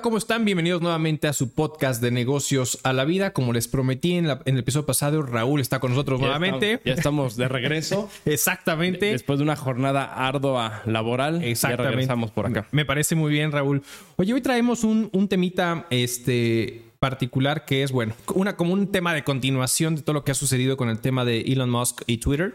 Hola, 0.00 0.04
¿cómo 0.04 0.16
están? 0.16 0.46
Bienvenidos 0.46 0.80
nuevamente 0.80 1.28
a 1.28 1.34
su 1.34 1.52
podcast 1.52 2.00
de 2.00 2.10
negocios 2.10 2.78
a 2.84 2.94
la 2.94 3.04
vida. 3.04 3.34
Como 3.34 3.52
les 3.52 3.68
prometí 3.68 4.14
en, 4.14 4.24
el 4.46 4.58
episodio 4.58 4.86
pasado, 4.86 5.20
Raúl 5.20 5.60
está 5.60 5.78
con 5.78 5.90
nosotros 5.90 6.18
nuevamente. 6.18 6.80
ya 6.86 6.94
estamos 6.94 7.36
de 7.36 7.48
regreso. 7.48 8.08
Exactamente. 8.24 9.12
Después 9.12 9.40
de 9.40 9.42
una 9.42 9.56
jornada 9.56 10.04
ardua 10.04 10.80
laboral. 10.86 11.44
Exactamente. 11.44 11.84
Ya 11.84 11.90
regresamos 11.90 12.30
por 12.30 12.46
acá. 12.46 12.66
Me 12.72 12.86
parece 12.86 13.14
muy 13.14 13.30
bien, 13.30 13.52
Raúl. 13.52 13.82
Oye, 14.16 14.32
hoy 14.32 14.40
traemos 14.40 14.84
un, 14.84 15.10
un 15.12 15.28
temita 15.28 15.86
este, 15.90 16.82
particular 16.98 17.66
que 17.66 17.82
es, 17.82 17.92
bueno, 17.92 18.14
una, 18.34 18.56
como 18.56 18.72
un 18.72 18.90
tema 18.90 19.12
de 19.12 19.22
continuación 19.22 19.96
de 19.96 20.00
todo 20.00 20.14
lo 20.14 20.24
que 20.24 20.30
ha 20.30 20.34
sucedido 20.34 20.78
con 20.78 20.88
el 20.88 21.00
tema 21.00 21.26
de 21.26 21.42
Elon 21.42 21.68
Musk 21.68 22.04
y 22.06 22.16
Twitter. 22.16 22.54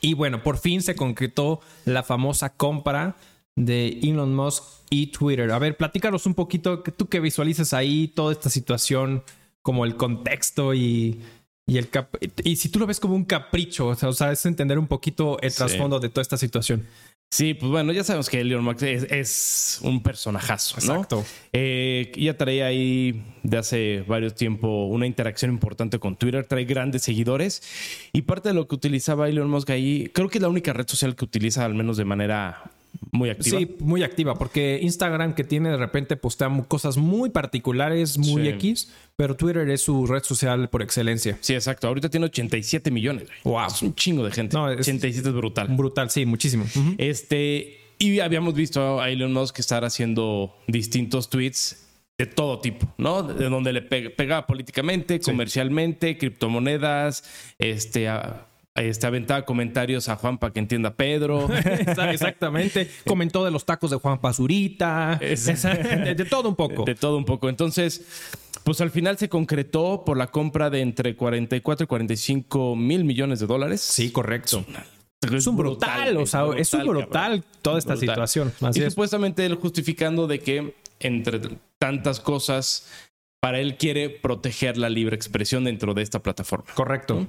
Y 0.00 0.14
bueno, 0.14 0.44
por 0.44 0.58
fin 0.58 0.80
se 0.80 0.94
concretó 0.94 1.60
la 1.86 2.04
famosa 2.04 2.50
compra 2.50 3.16
de 3.56 3.98
Elon 4.02 4.34
Musk 4.34 4.62
y 4.90 5.08
Twitter. 5.08 5.50
A 5.50 5.58
ver, 5.58 5.76
platícanos 5.76 6.26
un 6.26 6.34
poquito, 6.34 6.80
tú 6.80 7.08
que 7.08 7.20
visualizas 7.20 7.72
ahí 7.72 8.08
toda 8.08 8.32
esta 8.32 8.50
situación, 8.50 9.24
como 9.62 9.84
el 9.84 9.96
contexto 9.96 10.74
y, 10.74 11.20
y 11.66 11.78
el 11.78 11.88
y 12.44 12.56
si 12.56 12.68
tú 12.68 12.78
lo 12.78 12.86
ves 12.86 13.00
como 13.00 13.16
un 13.16 13.24
capricho, 13.24 13.88
o 13.88 14.12
sea, 14.12 14.30
es 14.30 14.46
entender 14.46 14.78
un 14.78 14.86
poquito 14.86 15.40
el 15.40 15.52
trasfondo 15.52 15.98
de 15.98 16.08
toda 16.10 16.22
esta 16.22 16.36
situación. 16.36 16.86
Sí, 17.28 17.54
pues 17.54 17.72
bueno, 17.72 17.92
ya 17.92 18.04
sabemos 18.04 18.30
que 18.30 18.40
Elon 18.40 18.62
Musk 18.62 18.82
es, 18.82 19.80
un 19.82 20.00
personajazo, 20.00 20.76
¿no? 20.86 20.92
Exacto. 20.92 21.24
Eh, 21.52 22.12
ya 22.16 22.36
traía 22.36 22.66
ahí 22.66 23.24
de 23.42 23.58
hace 23.58 24.04
varios 24.06 24.36
tiempo 24.36 24.86
una 24.86 25.06
interacción 25.06 25.50
importante 25.50 25.98
con 25.98 26.14
Twitter, 26.14 26.46
trae 26.46 26.64
grandes 26.64 27.02
seguidores 27.02 27.62
y 28.12 28.22
parte 28.22 28.50
de 28.50 28.54
lo 28.54 28.68
que 28.68 28.76
utilizaba 28.76 29.28
Elon 29.28 29.50
Musk 29.50 29.70
ahí, 29.70 30.08
creo 30.14 30.28
que 30.28 30.38
es 30.38 30.42
la 30.42 30.48
única 30.48 30.72
red 30.72 30.86
social 30.86 31.16
que 31.16 31.24
utiliza 31.24 31.64
al 31.64 31.74
menos 31.74 31.96
de 31.96 32.04
manera 32.04 32.70
muy 33.10 33.30
activa. 33.30 33.58
Sí, 33.58 33.76
muy 33.80 34.02
activa, 34.02 34.34
porque 34.34 34.78
Instagram 34.82 35.34
que 35.34 35.44
tiene 35.44 35.70
de 35.70 35.76
repente 35.76 36.16
postea 36.16 36.50
cosas 36.68 36.96
muy 36.96 37.30
particulares, 37.30 38.18
muy 38.18 38.48
X, 38.48 38.92
pero 39.16 39.36
Twitter 39.36 39.68
es 39.70 39.82
su 39.82 40.06
red 40.06 40.22
social 40.22 40.68
por 40.68 40.82
excelencia. 40.82 41.38
Sí, 41.40 41.54
exacto. 41.54 41.88
Ahorita 41.88 42.08
tiene 42.08 42.26
87 42.26 42.90
millones. 42.90 43.28
Wow. 43.44 43.66
Es 43.66 43.82
un 43.82 43.94
chingo 43.94 44.24
de 44.24 44.32
gente. 44.32 44.56
87 44.56 45.28
es 45.28 45.34
brutal. 45.34 45.68
Brutal, 45.68 46.10
sí, 46.10 46.26
muchísimo. 46.26 46.64
Este, 46.98 47.78
y 47.98 48.20
habíamos 48.20 48.54
visto 48.54 49.00
a 49.00 49.10
Elon 49.10 49.32
Musk 49.32 49.58
estar 49.58 49.84
haciendo 49.84 50.54
distintos 50.66 51.30
tweets 51.30 51.86
de 52.18 52.26
todo 52.26 52.60
tipo, 52.60 52.86
¿no? 52.96 53.22
De 53.22 53.48
donde 53.48 53.72
le 53.72 53.82
pega, 53.82 54.46
políticamente, 54.46 55.20
comercialmente, 55.20 56.16
criptomonedas, 56.16 57.24
este, 57.58 58.08
este, 58.76 59.06
aventaba 59.06 59.44
comentarios 59.44 60.08
a 60.08 60.16
Juan 60.16 60.38
para 60.38 60.52
que 60.52 60.60
entienda 60.60 60.94
Pedro. 60.94 61.48
Exactamente. 62.10 62.90
Comentó 63.06 63.44
de 63.44 63.50
los 63.50 63.64
tacos 63.64 63.90
de 63.90 63.96
Juan 63.96 64.20
Pazurita. 64.20 65.18
De, 65.20 66.14
de, 66.14 66.24
todo 66.24 66.48
un 66.48 66.56
poco. 66.56 66.84
De, 66.84 66.94
todo 66.94 67.16
un 67.16 67.24
poco. 67.24 67.48
Entonces, 67.48 68.04
pues 68.64 68.80
al 68.80 68.90
final 68.90 69.18
se 69.18 69.28
concretó 69.28 70.04
por 70.04 70.16
la 70.16 70.28
compra 70.28 70.70
de 70.70 70.80
entre 70.80 71.16
44 71.16 71.84
y 71.84 71.86
45 71.86 72.76
mil 72.76 73.04
millones 73.04 73.40
de 73.40 73.46
dólares. 73.46 73.80
Sí, 73.80 74.10
correcto. 74.10 74.64
Es 75.20 75.46
un 75.46 75.56
brutal, 75.56 76.16
o 76.18 76.26
sea, 76.26 76.44
es 76.56 76.72
un 76.74 76.86
brutal 76.86 77.42
toda 77.62 77.78
esta 77.78 77.96
situación. 77.96 78.52
y 78.74 78.80
supuestamente 78.80 79.44
él 79.46 79.54
justificando 79.54 80.26
de 80.26 80.40
que 80.40 80.74
entre 81.00 81.40
tantas 81.78 82.20
cosas, 82.20 82.88
para 83.40 83.60
él 83.60 83.76
quiere 83.76 84.10
proteger 84.10 84.76
la 84.76 84.88
libre 84.88 85.16
expresión 85.16 85.64
dentro 85.64 85.94
de 85.94 86.02
esta 86.02 86.22
plataforma. 86.22 86.72
Correcto. 86.74 87.28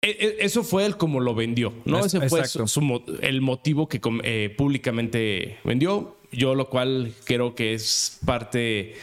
Eso 0.00 0.62
fue 0.62 0.86
él 0.86 0.96
como 0.96 1.20
lo 1.20 1.34
vendió, 1.34 1.72
¿no? 1.84 2.04
Ese 2.04 2.28
fue 2.28 2.42
el 3.22 3.40
motivo 3.40 3.88
que 3.88 4.00
eh, 4.22 4.54
públicamente 4.56 5.58
vendió. 5.64 6.16
Yo 6.30 6.54
lo 6.54 6.68
cual 6.68 7.14
creo 7.24 7.54
que 7.54 7.72
es 7.72 8.20
parte, 8.24 8.94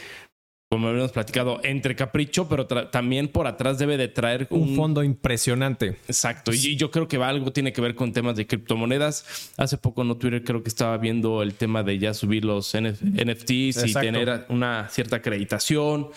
como 0.70 0.88
habíamos 0.88 1.10
platicado, 1.10 1.60
entre 1.64 1.96
capricho, 1.96 2.48
pero 2.48 2.66
también 2.66 3.28
por 3.28 3.48
atrás 3.48 3.78
debe 3.78 3.96
de 3.96 4.08
traer 4.08 4.46
un, 4.50 4.76
fondo 4.76 5.02
impresionante. 5.02 5.96
Exacto. 6.06 6.52
Y 6.54 6.76
yo 6.76 6.90
creo 6.90 7.08
que 7.08 7.16
algo 7.16 7.52
tiene 7.52 7.72
que 7.72 7.80
ver 7.80 7.96
con 7.96 8.12
temas 8.12 8.36
de 8.36 8.46
criptomonedas. 8.46 9.52
Hace 9.56 9.76
poco 9.76 10.04
no 10.04 10.16
Twitter 10.16 10.44
creo 10.44 10.62
que 10.62 10.68
estaba 10.68 10.96
viendo 10.98 11.42
el 11.42 11.54
tema 11.54 11.82
de 11.82 11.98
ya 11.98 12.14
subir 12.14 12.44
los 12.44 12.74
NFTs 12.74 13.86
y 13.86 13.92
tener 13.92 14.46
una 14.48 14.88
cierta 14.88 15.16
acreditación. 15.16 16.10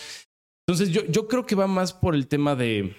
Entonces 0.68 0.92
yo, 0.92 1.04
yo 1.08 1.28
creo 1.28 1.48
que 1.48 1.56
va 1.56 1.66
más 1.66 1.92
por 1.92 2.14
el 2.14 2.28
tema 2.28 2.56
de 2.56 2.96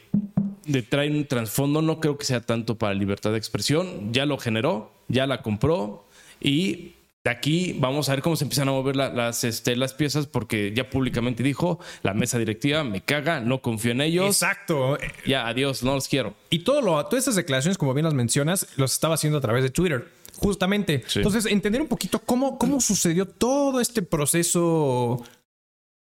de 0.73 0.83
traer 0.83 1.13
un 1.13 1.25
trasfondo, 1.27 1.83
no 1.83 2.01
creo 2.01 2.19
que 2.19 2.25
sea 2.25 2.41
tanto 2.41 2.77
para 2.77 2.95
libertad 2.95 3.33
de 3.33 3.39
expresión. 3.39 4.13
Ya 4.13 4.27
lo 4.27 4.39
generó, 4.39 4.93
ya 5.09 5.27
la 5.27 5.43
compró 5.43 6.07
y 6.41 6.93
de 7.23 7.31
aquí 7.31 7.77
vamos 7.79 8.09
a 8.09 8.13
ver 8.13 8.23
cómo 8.23 8.35
se 8.37 8.45
empiezan 8.45 8.69
a 8.69 8.73
mover 8.73 8.97
las, 8.97 9.45
este, 9.45 9.77
las 9.77 9.93
piezas 9.93 10.27
porque 10.27 10.73
ya 10.75 10.89
públicamente 10.89 11.43
dijo 11.43 11.79
la 12.03 12.15
mesa 12.15 12.39
directiva 12.39 12.83
me 12.83 13.03
caga, 13.03 13.41
no 13.41 13.61
confío 13.61 13.93
en 13.93 14.01
ellos. 14.01 14.27
Exacto. 14.27 14.97
Ya, 15.27 15.47
adiós, 15.47 15.83
no 15.83 15.95
los 15.95 16.09
quiero. 16.09 16.35
Y 16.49 16.61
todo 16.61 16.81
lo, 16.81 17.05
todas 17.05 17.19
estas 17.19 17.37
declaraciones, 17.37 17.77
como 17.77 17.93
bien 17.93 18.05
las 18.05 18.15
mencionas, 18.15 18.67
los 18.77 18.93
estaba 18.95 19.15
haciendo 19.15 19.39
a 19.39 19.41
través 19.43 19.63
de 19.63 19.71
Twitter. 19.71 20.09
Justamente. 20.37 21.05
Entonces, 21.15 21.45
entender 21.45 21.83
un 21.83 21.89
poquito 21.89 22.19
cómo, 22.21 22.57
cómo 22.57 22.81
sucedió 22.81 23.27
todo 23.27 23.79
este 23.79 24.01
proceso 24.01 25.23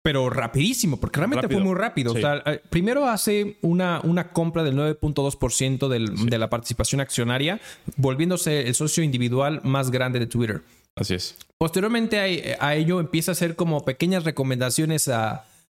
pero 0.09 0.31
rapidísimo, 0.31 0.99
porque 0.99 1.21
realmente 1.21 1.49
fue 1.49 1.61
muy 1.61 1.75
rápido. 1.75 2.15
Eh, 2.17 2.63
primero 2.71 3.07
hace 3.07 3.59
una, 3.61 4.01
una 4.05 4.33
compra 4.33 4.63
del 4.63 4.75
9.2% 4.75 5.87
de 5.87 6.39
la 6.39 6.49
participación 6.49 7.03
accionaria, 7.03 7.61
volviéndose 7.99 8.69
el 8.69 8.75
socio 8.75 9.05
individual 9.05 9.61
más 9.65 9.91
grande 9.91 10.19
de 10.19 10.27
Twitter. 10.27 10.63
Así 10.97 11.13
es. 11.13 11.37
Posteriormente 11.59 12.57
a, 12.59 12.75
ello 12.75 13.01
empieza 13.01 13.33
a 13.33 13.35
hacer 13.35 13.55
como 13.55 13.85
pequeñas 13.85 14.25
recomendaciones 14.25 15.11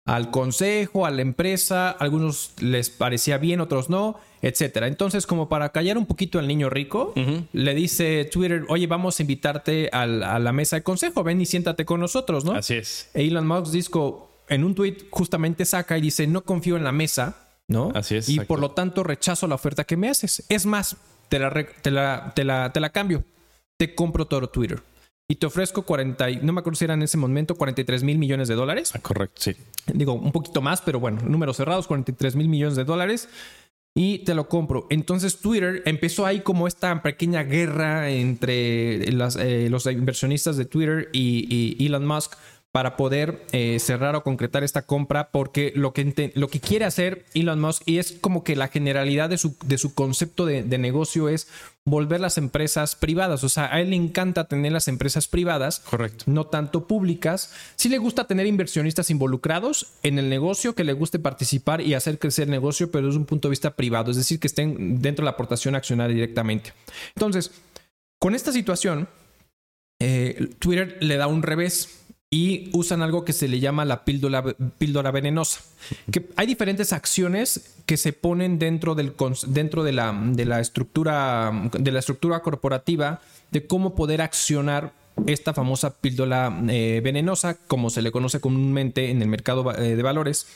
al 0.04 0.30
consejo, 0.30 1.06
a 1.06 1.10
la 1.10 1.22
empresa. 1.22 1.90
Algunos 1.90 2.52
les 2.60 2.90
parecía 2.90 3.38
bien, 3.38 3.60
otros 3.60 3.90
no, 3.90 4.18
etcétera. 4.42 4.86
Entonces, 4.86 5.26
como 5.26 5.48
para 5.48 5.70
callar 5.70 5.98
un 5.98 6.06
poquito 6.06 6.38
al 6.38 6.48
niño 6.48 6.70
rico, 6.70 7.12
le 7.52 7.74
dice 7.74 8.24
Twitter, 8.24 8.64
oye, 8.68 8.86
vamos 8.86 9.18
a 9.18 9.22
invitarte 9.22 9.88
a 9.92 10.06
la 10.06 10.52
mesa 10.52 10.76
de 10.76 10.82
consejo, 10.82 11.22
ven 11.22 11.40
y 11.40 11.46
siéntate 11.46 11.84
con 11.84 12.00
nosotros, 12.00 12.44
¿no? 12.44 12.52
Así 12.52 12.74
es. 12.74 13.10
E 13.14 13.22
Elon 13.24 13.46
Musk 13.46 13.72
disco, 13.72 14.30
en 14.48 14.64
un 14.64 14.74
tweet 14.74 14.96
justamente 15.10 15.64
saca 15.64 15.96
y 15.96 16.00
dice, 16.00 16.26
no 16.26 16.42
confío 16.42 16.76
en 16.76 16.84
la 16.84 16.92
mesa, 16.92 17.36
¿no? 17.68 17.92
Así 17.94 18.16
es. 18.16 18.28
Y 18.28 18.40
por 18.40 18.60
lo 18.60 18.72
tanto 18.72 19.02
rechazo 19.02 19.46
la 19.46 19.54
oferta 19.54 19.84
que 19.84 19.96
me 19.96 20.08
haces. 20.08 20.44
Es 20.48 20.66
más, 20.66 20.96
te 21.28 21.38
la, 21.38 21.52
te 21.82 21.90
la, 21.90 22.32
te 22.34 22.44
la, 22.44 22.72
te 22.72 22.80
la 22.80 22.90
cambio. 22.90 23.24
Te 23.76 23.94
compro 23.94 24.26
todo 24.26 24.48
Twitter 24.48 24.82
y 25.30 25.36
te 25.36 25.46
ofrezco 25.46 25.82
40, 25.82 26.28
no 26.42 26.52
me 26.52 26.58
acuerdo 26.58 26.76
si 26.76 26.84
era 26.84 26.94
en 26.94 27.02
ese 27.02 27.16
momento 27.16 27.54
43 27.54 28.02
mil 28.02 28.18
millones 28.18 28.48
de 28.48 28.56
dólares. 28.56 28.90
Ah, 28.96 28.98
correcto, 28.98 29.40
sí. 29.40 29.54
Digo, 29.86 30.12
un 30.12 30.32
poquito 30.32 30.60
más, 30.60 30.82
pero 30.82 30.98
bueno, 30.98 31.22
números 31.22 31.56
cerrados, 31.56 31.86
43 31.86 32.34
mil 32.34 32.48
millones 32.48 32.74
de 32.74 32.82
dólares 32.82 33.28
y 33.94 34.24
te 34.24 34.34
lo 34.34 34.48
compro. 34.48 34.88
Entonces 34.90 35.38
Twitter 35.38 35.84
empezó 35.86 36.26
ahí 36.26 36.40
como 36.40 36.66
esta 36.66 37.00
pequeña 37.00 37.44
guerra 37.44 38.10
entre 38.10 39.04
eh, 39.04 39.68
los 39.70 39.86
inversionistas 39.86 40.56
de 40.56 40.64
Twitter 40.64 41.10
y, 41.12 41.76
Elon 41.86 42.08
Musk 42.08 42.32
para 42.72 42.96
poder 42.96 43.44
eh, 43.50 43.78
cerrar 43.80 44.14
o 44.14 44.22
concretar 44.22 44.62
esta 44.62 44.82
compra 44.82 45.30
porque 45.32 45.72
lo 45.74 45.92
que, 45.92 46.32
lo 46.36 46.48
que 46.48 46.60
quiere 46.60 46.84
hacer 46.84 47.24
Elon 47.34 47.60
Musk 47.60 47.82
y 47.84 47.98
es 47.98 48.12
como 48.12 48.44
que 48.44 48.54
la 48.54 48.68
generalidad 48.68 49.28
de 49.28 49.38
su, 49.38 49.56
de 49.64 49.76
su 49.76 49.92
concepto 49.92 50.46
de, 50.46 50.62
de, 50.62 50.78
negocio 50.78 51.28
es 51.28 51.48
volver 51.84 52.20
las 52.20 52.38
empresas 52.38 52.94
privadas. 52.94 53.42
O 53.42 53.48
sea, 53.48 53.74
a 53.74 53.80
él 53.80 53.90
le 53.90 53.96
encanta 53.96 54.46
tener 54.46 54.70
las 54.70 54.86
empresas 54.86 55.26
privadas, 55.26 55.80
correcto, 55.80 56.24
no 56.28 56.46
tanto 56.46 56.86
públicas. 56.86 57.52
Sí 57.74 57.88
le 57.88 57.98
gusta 57.98 58.28
tener 58.28 58.46
inversionistas 58.46 59.10
involucrados 59.10 59.94
en 60.04 60.20
el 60.20 60.28
negocio, 60.28 60.76
que 60.76 60.84
le 60.84 60.92
guste 60.92 61.18
participar 61.18 61.80
y 61.80 61.94
hacer 61.94 62.20
crecer 62.20 62.44
el 62.44 62.52
negocio, 62.52 62.92
pero 62.92 63.06
desde 63.06 63.18
un 63.18 63.26
punto 63.26 63.48
de 63.48 63.50
vista 63.50 63.74
privado, 63.74 64.12
es 64.12 64.16
decir, 64.16 64.38
que 64.38 64.46
estén 64.46 65.02
dentro 65.02 65.24
de 65.24 65.26
la 65.26 65.32
aportación 65.32 65.74
accionaria 65.74 66.14
directamente. 66.14 66.72
Entonces, 67.16 67.50
con 68.20 68.36
esta 68.36 68.52
situación, 68.52 69.08
eh, 69.98 70.50
Twitter 70.60 70.98
le 71.00 71.16
da 71.16 71.26
un 71.26 71.42
revés 71.42 71.99
y 72.32 72.70
usan 72.72 73.02
algo 73.02 73.24
que 73.24 73.32
se 73.32 73.48
le 73.48 73.58
llama 73.58 73.84
la 73.84 74.04
píldora, 74.04 75.10
venenosa. 75.10 75.60
Que 76.12 76.28
hay 76.36 76.46
diferentes 76.46 76.92
acciones 76.92 77.74
que 77.86 77.96
se 77.96 78.12
ponen 78.12 78.60
dentro, 78.60 78.94
del, 78.94 79.14
dentro 79.48 79.82
de, 79.82 79.92
la, 79.92 80.16
de, 80.26 80.44
la 80.44 80.60
estructura, 80.60 81.50
de 81.72 81.90
la 81.90 81.98
estructura 81.98 82.40
corporativa 82.40 83.20
de 83.50 83.66
cómo 83.66 83.96
poder 83.96 84.22
accionar 84.22 84.92
esta 85.26 85.52
famosa 85.52 85.96
píldora 86.00 86.56
eh, 86.68 87.00
venenosa, 87.02 87.54
como 87.66 87.90
se 87.90 88.00
le 88.00 88.12
conoce 88.12 88.40
comúnmente 88.40 89.10
en 89.10 89.22
el 89.22 89.28
mercado 89.28 89.68
eh, 89.74 89.96
de 89.96 90.02
valores. 90.02 90.46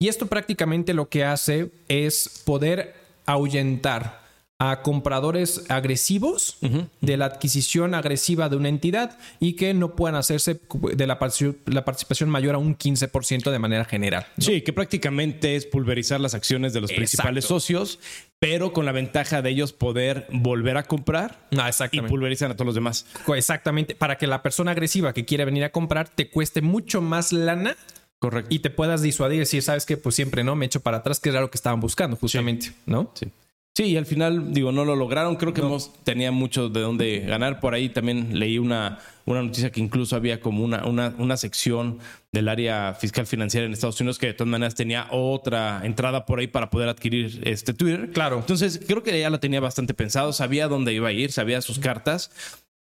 Y 0.00 0.08
esto 0.08 0.26
prácticamente 0.26 0.92
lo 0.92 1.08
que 1.08 1.24
hace 1.24 1.70
es 1.86 2.42
poder 2.44 2.94
ahuyentar 3.26 4.25
a 4.58 4.80
compradores 4.80 5.64
agresivos 5.68 6.56
de 7.02 7.16
la 7.18 7.26
adquisición 7.26 7.94
agresiva 7.94 8.48
de 8.48 8.56
una 8.56 8.70
entidad 8.70 9.18
y 9.38 9.52
que 9.52 9.74
no 9.74 9.94
puedan 9.94 10.14
hacerse 10.14 10.58
de 10.94 11.06
la, 11.06 11.18
participación 11.18 12.30
mayor 12.30 12.54
a 12.54 12.58
un 12.58 12.76
15% 12.76 13.50
de 13.50 13.58
manera 13.58 13.84
general. 13.84 14.26
Sí, 14.38 14.62
que 14.62 14.72
prácticamente 14.72 15.56
es 15.56 15.66
pulverizar 15.66 16.20
las 16.20 16.34
acciones 16.34 16.72
de 16.72 16.80
los 16.80 16.90
principales 16.90 17.44
socios, 17.44 17.98
pero 18.38 18.72
con 18.72 18.86
la 18.86 18.92
ventaja 18.92 19.42
de 19.42 19.50
ellos 19.50 19.74
poder 19.74 20.26
volver 20.32 20.78
a 20.78 20.84
comprar 20.84 21.38
ah, 21.58 21.70
y 21.92 22.00
pulverizar 22.00 22.50
a 22.50 22.54
todos 22.54 22.66
los 22.66 22.74
demás. 22.74 23.06
Exactamente, 23.34 23.94
para 23.94 24.16
que 24.16 24.26
la 24.26 24.42
persona 24.42 24.70
agresiva 24.70 25.12
que 25.12 25.26
quiere 25.26 25.44
venir 25.44 25.64
a 25.64 25.70
comprar 25.70 26.08
te 26.08 26.30
cueste 26.30 26.62
mucho 26.62 27.02
más 27.02 27.32
lana 27.32 27.76
Correcto. 28.18 28.54
Y 28.54 28.60
te 28.60 28.70
puedas 28.70 29.02
disuadir 29.02 29.36
y 29.36 29.40
decir, 29.40 29.62
sabes 29.62 29.84
que 29.84 29.98
pues 29.98 30.14
siempre 30.14 30.42
no 30.42 30.56
me 30.56 30.64
echo 30.64 30.80
para 30.80 30.96
atrás, 30.96 31.20
que 31.20 31.28
era 31.28 31.42
lo 31.42 31.50
que 31.50 31.58
estaban 31.58 31.80
buscando, 31.80 32.16
justamente, 32.16 32.72
¿no? 32.86 33.10
Sí. 33.12 33.30
Sí, 33.76 33.88
y 33.88 33.96
al 33.98 34.06
final, 34.06 34.54
digo, 34.54 34.72
no 34.72 34.86
lo 34.86 34.96
lograron. 34.96 35.36
Creo 35.36 35.52
que 35.52 35.62
tenía 36.02 36.32
mucho 36.32 36.70
de 36.70 36.80
dónde 36.80 37.20
ganar. 37.20 37.60
Por 37.60 37.74
ahí 37.74 37.90
también 37.90 38.38
leí 38.38 38.58
una, 38.58 39.00
una 39.26 39.42
noticia 39.42 39.70
que 39.70 39.80
incluso 39.80 40.16
había 40.16 40.40
como 40.40 40.64
una, 40.64 40.86
una, 40.86 41.14
una 41.18 41.36
sección 41.36 41.98
del 42.32 42.48
área 42.48 42.94
fiscal 42.94 43.26
financiera 43.26 43.66
en 43.66 43.74
Estados 43.74 44.00
Unidos 44.00 44.18
que 44.18 44.28
de 44.28 44.32
todas 44.32 44.50
maneras 44.50 44.74
tenía 44.74 45.08
otra 45.10 45.82
entrada 45.84 46.24
por 46.24 46.38
ahí 46.38 46.46
para 46.46 46.70
poder 46.70 46.88
adquirir 46.88 47.42
este 47.44 47.74
Twitter. 47.74 48.12
Claro. 48.12 48.38
Entonces, 48.38 48.80
creo 48.86 49.02
que 49.02 49.20
ya 49.20 49.28
la 49.28 49.40
tenía 49.40 49.60
bastante 49.60 49.92
pensado, 49.92 50.32
sabía 50.32 50.68
dónde 50.68 50.94
iba 50.94 51.08
a 51.08 51.12
ir, 51.12 51.30
sabía 51.30 51.60
sus 51.60 51.78
cartas. 51.78 52.30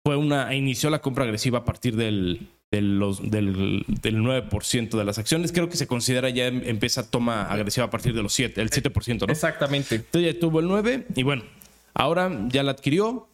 Fue 0.03 0.17
una, 0.17 0.55
inició 0.55 0.89
la 0.89 1.03
compra 1.03 1.25
agresiva 1.25 1.59
a 1.59 1.65
partir 1.67 1.97
del, 1.97 2.49
del, 2.71 2.99
los, 2.99 3.31
del, 3.31 3.85
del 3.87 4.17
9% 4.17 4.91
de 4.91 5.05
las 5.05 5.19
acciones. 5.19 5.53
Creo 5.53 5.69
que 5.69 5.77
se 5.77 5.87
considera 5.87 6.29
ya 6.31 6.47
em, 6.47 6.63
empieza 6.65 7.11
toma 7.11 7.45
agresiva 7.45 7.87
a 7.87 7.91
partir 7.91 8.15
de 8.15 8.23
los 8.23 8.33
7, 8.33 8.61
el 8.61 8.71
7%, 8.71 9.27
¿no? 9.27 9.33
Exactamente. 9.33 9.97
Entonces 9.97 10.35
ya 10.35 10.41
tuvo 10.41 10.61
el 10.61 10.69
9 10.69 11.07
y 11.15 11.23
bueno, 11.23 11.45
ahora 11.95 12.31
ya 12.49 12.63
la 12.63 12.73
adquirió 12.73 13.29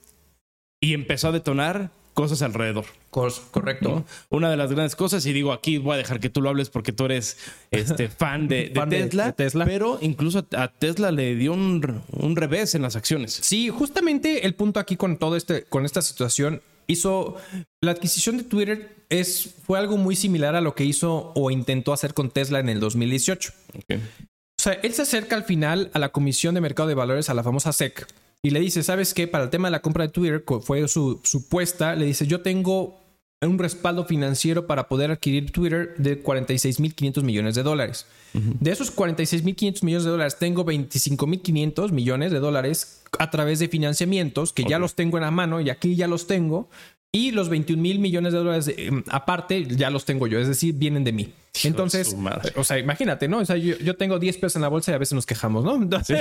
y 0.81 0.95
empezó 0.95 1.29
a 1.29 1.33
detonar 1.33 1.91
cosas 2.15 2.43
alrededor. 2.43 2.85
Correcto. 3.11 4.05
Una 4.31 4.51
de 4.51 4.57
las 4.57 4.73
grandes 4.73 4.97
cosas, 4.97 5.25
y 5.27 5.33
digo 5.33 5.53
aquí 5.53 5.79
voy 5.79 5.95
a 5.95 5.97
dejar 5.97 6.21
que 6.21 6.31
tú 6.31 6.41
lo 6.41 6.49
hables 6.49 6.69
porque 6.69 6.93
tú 6.93 7.05
eres 7.05 7.39
este, 7.71 8.09
fan, 8.09 8.49
de, 8.49 8.73
Tesla, 8.89 9.33
Tesla, 9.33 9.65
pero 9.65 9.99
incluso 10.01 10.47
a 10.57 10.69
Tesla 10.69 11.13
le 11.13 11.35
dio 11.37 11.53
un, 11.53 12.03
un, 12.11 12.37
revés 12.37 12.75
en 12.75 12.83
las 12.83 12.97
acciones. 12.97 13.33
Sí, 13.33 13.69
justamente 13.69 14.47
el 14.47 14.55
punto 14.55 14.81
aquí 14.81 14.97
con 14.97 15.17
todo 15.17 15.37
este, 15.37 15.65
con 15.65 15.85
esta 15.85 16.03
situación 16.03 16.63
hizo 16.87 17.37
la 17.83 17.93
adquisición 17.93 18.37
de 18.37 18.45
Twitter 18.45 18.97
es 19.09 19.55
fue 19.65 19.79
algo 19.79 19.97
muy 19.97 20.17
similar 20.17 20.57
a 20.57 20.61
lo 20.61 20.75
que 20.75 20.85
hizo 20.85 21.33
o 21.35 21.51
intentó 21.51 21.93
hacer 21.93 22.15
con 22.15 22.31
Tesla 22.31 22.61
en 22.61 22.69
el 22.69 22.81
2018. 22.81 23.53
O 23.89 24.63
sea, 24.63 24.75
él 24.75 24.95
se 24.95 25.03
acerca 25.03 25.37
al 25.37 25.45
final 25.45 25.91
a 25.93 25.99
la 25.99 26.11
Comisión 26.11 26.55
de 26.55 26.61
Mercado 26.61 26.89
de 26.89 26.95
Valores, 26.95 27.29
a 27.29 27.35
la 27.35 27.43
famosa 27.43 27.73
SEC, 27.73 28.07
y 28.43 28.51
le 28.51 28.61
dice, 28.61 28.83
¿sabes 28.83 29.15
qué? 29.15 29.27
Para 29.29 29.45
el 29.45 29.51
tema 29.51 29.69
de 29.69 29.73
la 29.73 29.83
compra 29.83 30.05
de 30.05 30.11
Twitter, 30.11 30.45
fue 30.63 30.89
su 30.89 31.21
supuesta, 31.23 31.95
le 31.95 32.07
dice, 32.07 32.27
yo 32.27 32.41
tengo 32.41 33.04
un 33.49 33.59
respaldo 33.59 34.05
financiero 34.05 34.67
para 34.67 34.89
poder 34.89 35.11
adquirir 35.11 35.51
Twitter 35.51 35.95
de 35.99 36.23
46.500 36.23 37.23
millones 37.23 37.55
de 37.55 37.63
dólares. 37.63 38.07
De 38.33 38.73
esos 38.73 38.95
46.500 38.95 39.85
millones 39.85 40.05
de 40.05 40.11
dólares, 40.11 40.37
tengo 40.39 40.65
25.500 40.65 41.93
millones 41.93 42.33
de 42.33 42.41
dólares 42.41 43.03
a 43.19 43.31
través 43.31 43.61
de 43.61 43.69
financiamientos 43.69 44.53
que 44.53 44.65
ya 44.65 44.79
los 44.79 44.95
tengo 44.95 45.19
en 45.19 45.23
la 45.23 45.31
mano 45.31 45.61
y 45.61 45.71
aquí 45.71 45.95
ya 45.95 46.09
los 46.09 46.27
tengo. 46.27 46.69
Y 47.13 47.31
los 47.31 47.49
21 47.49 47.81
mil 47.81 48.01
millones 48.01 48.33
de 48.33 48.39
dólares 48.41 48.75
em, 48.77 49.05
aparte 49.09 49.67
ya 49.67 49.91
los 49.91 50.05
tengo 50.05 50.27
yo, 50.27 50.41
es 50.41 50.49
decir, 50.49 50.75
vienen 50.75 51.05
de 51.05 51.13
mí. 51.13 51.33
Entonces, 51.63 52.17
o 52.57 52.65
sea, 52.65 52.79
imagínate, 52.79 53.29
¿no? 53.29 53.39
O 53.39 53.45
sea, 53.45 53.57
yo, 53.57 53.97
tengo 53.97 54.19
10 54.19 54.39
pesos 54.39 54.57
en 54.57 54.63
la 54.63 54.69
bolsa 54.69 54.91
y 54.91 54.95
a 54.95 54.99
veces 54.99 55.13
nos 55.13 55.25
quejamos, 55.25 55.65
¿no? 55.65 55.75
sí, 56.05 56.15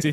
sí, 0.00 0.12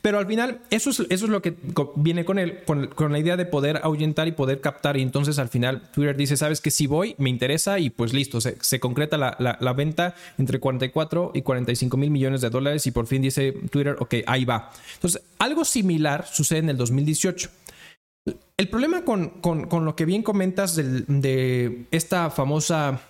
pero 0.00 0.18
al 0.18 0.26
final, 0.26 0.60
eso 0.70 0.90
es, 0.90 1.00
eso 1.00 1.26
es 1.26 1.30
lo 1.30 1.42
que 1.42 1.54
viene 1.96 2.24
con 2.24 2.38
él, 2.38 2.60
con, 2.64 3.12
la 3.12 3.18
idea 3.18 3.36
de 3.36 3.44
poder 3.44 3.80
ahuyentar 3.82 4.26
y 4.26 4.32
poder 4.32 4.60
captar. 4.60 4.96
Y 4.96 5.02
entonces 5.02 5.38
al 5.38 5.48
final 5.48 5.82
Twitter 5.92 6.16
dice, 6.16 6.36
sabes 6.36 6.60
que 6.60 6.70
si 6.70 6.86
voy, 6.86 7.14
me 7.18 7.28
interesa 7.28 7.78
y 7.78 7.90
pues 7.90 8.14
listo, 8.14 8.40
se, 8.40 8.56
se 8.60 8.80
concreta 8.80 9.18
la, 9.18 9.36
la, 9.38 9.72
venta 9.74 10.14
entre 10.38 10.60
44 10.60 11.32
y 11.34 11.42
45 11.42 11.96
mil 11.96 12.10
millones 12.10 12.40
de 12.40 12.48
dólares 12.48 12.86
y 12.86 12.90
por 12.92 13.06
fin 13.06 13.20
dice 13.20 13.52
Twitter, 13.70 13.96
ok, 13.98 14.14
ahí 14.26 14.44
va. 14.46 14.70
Entonces, 14.94 15.22
algo 15.38 15.64
similar 15.64 16.26
sucede 16.26 16.60
en 16.60 16.70
el 16.70 16.76
2018. 16.78 17.50
El 18.56 18.68
problema 18.68 19.04
con, 19.04 19.32
lo 19.84 19.96
que 19.96 20.04
bien 20.04 20.22
comentas 20.22 20.76
de 20.76 21.86
esta 21.90 22.30
famosa 22.30 23.00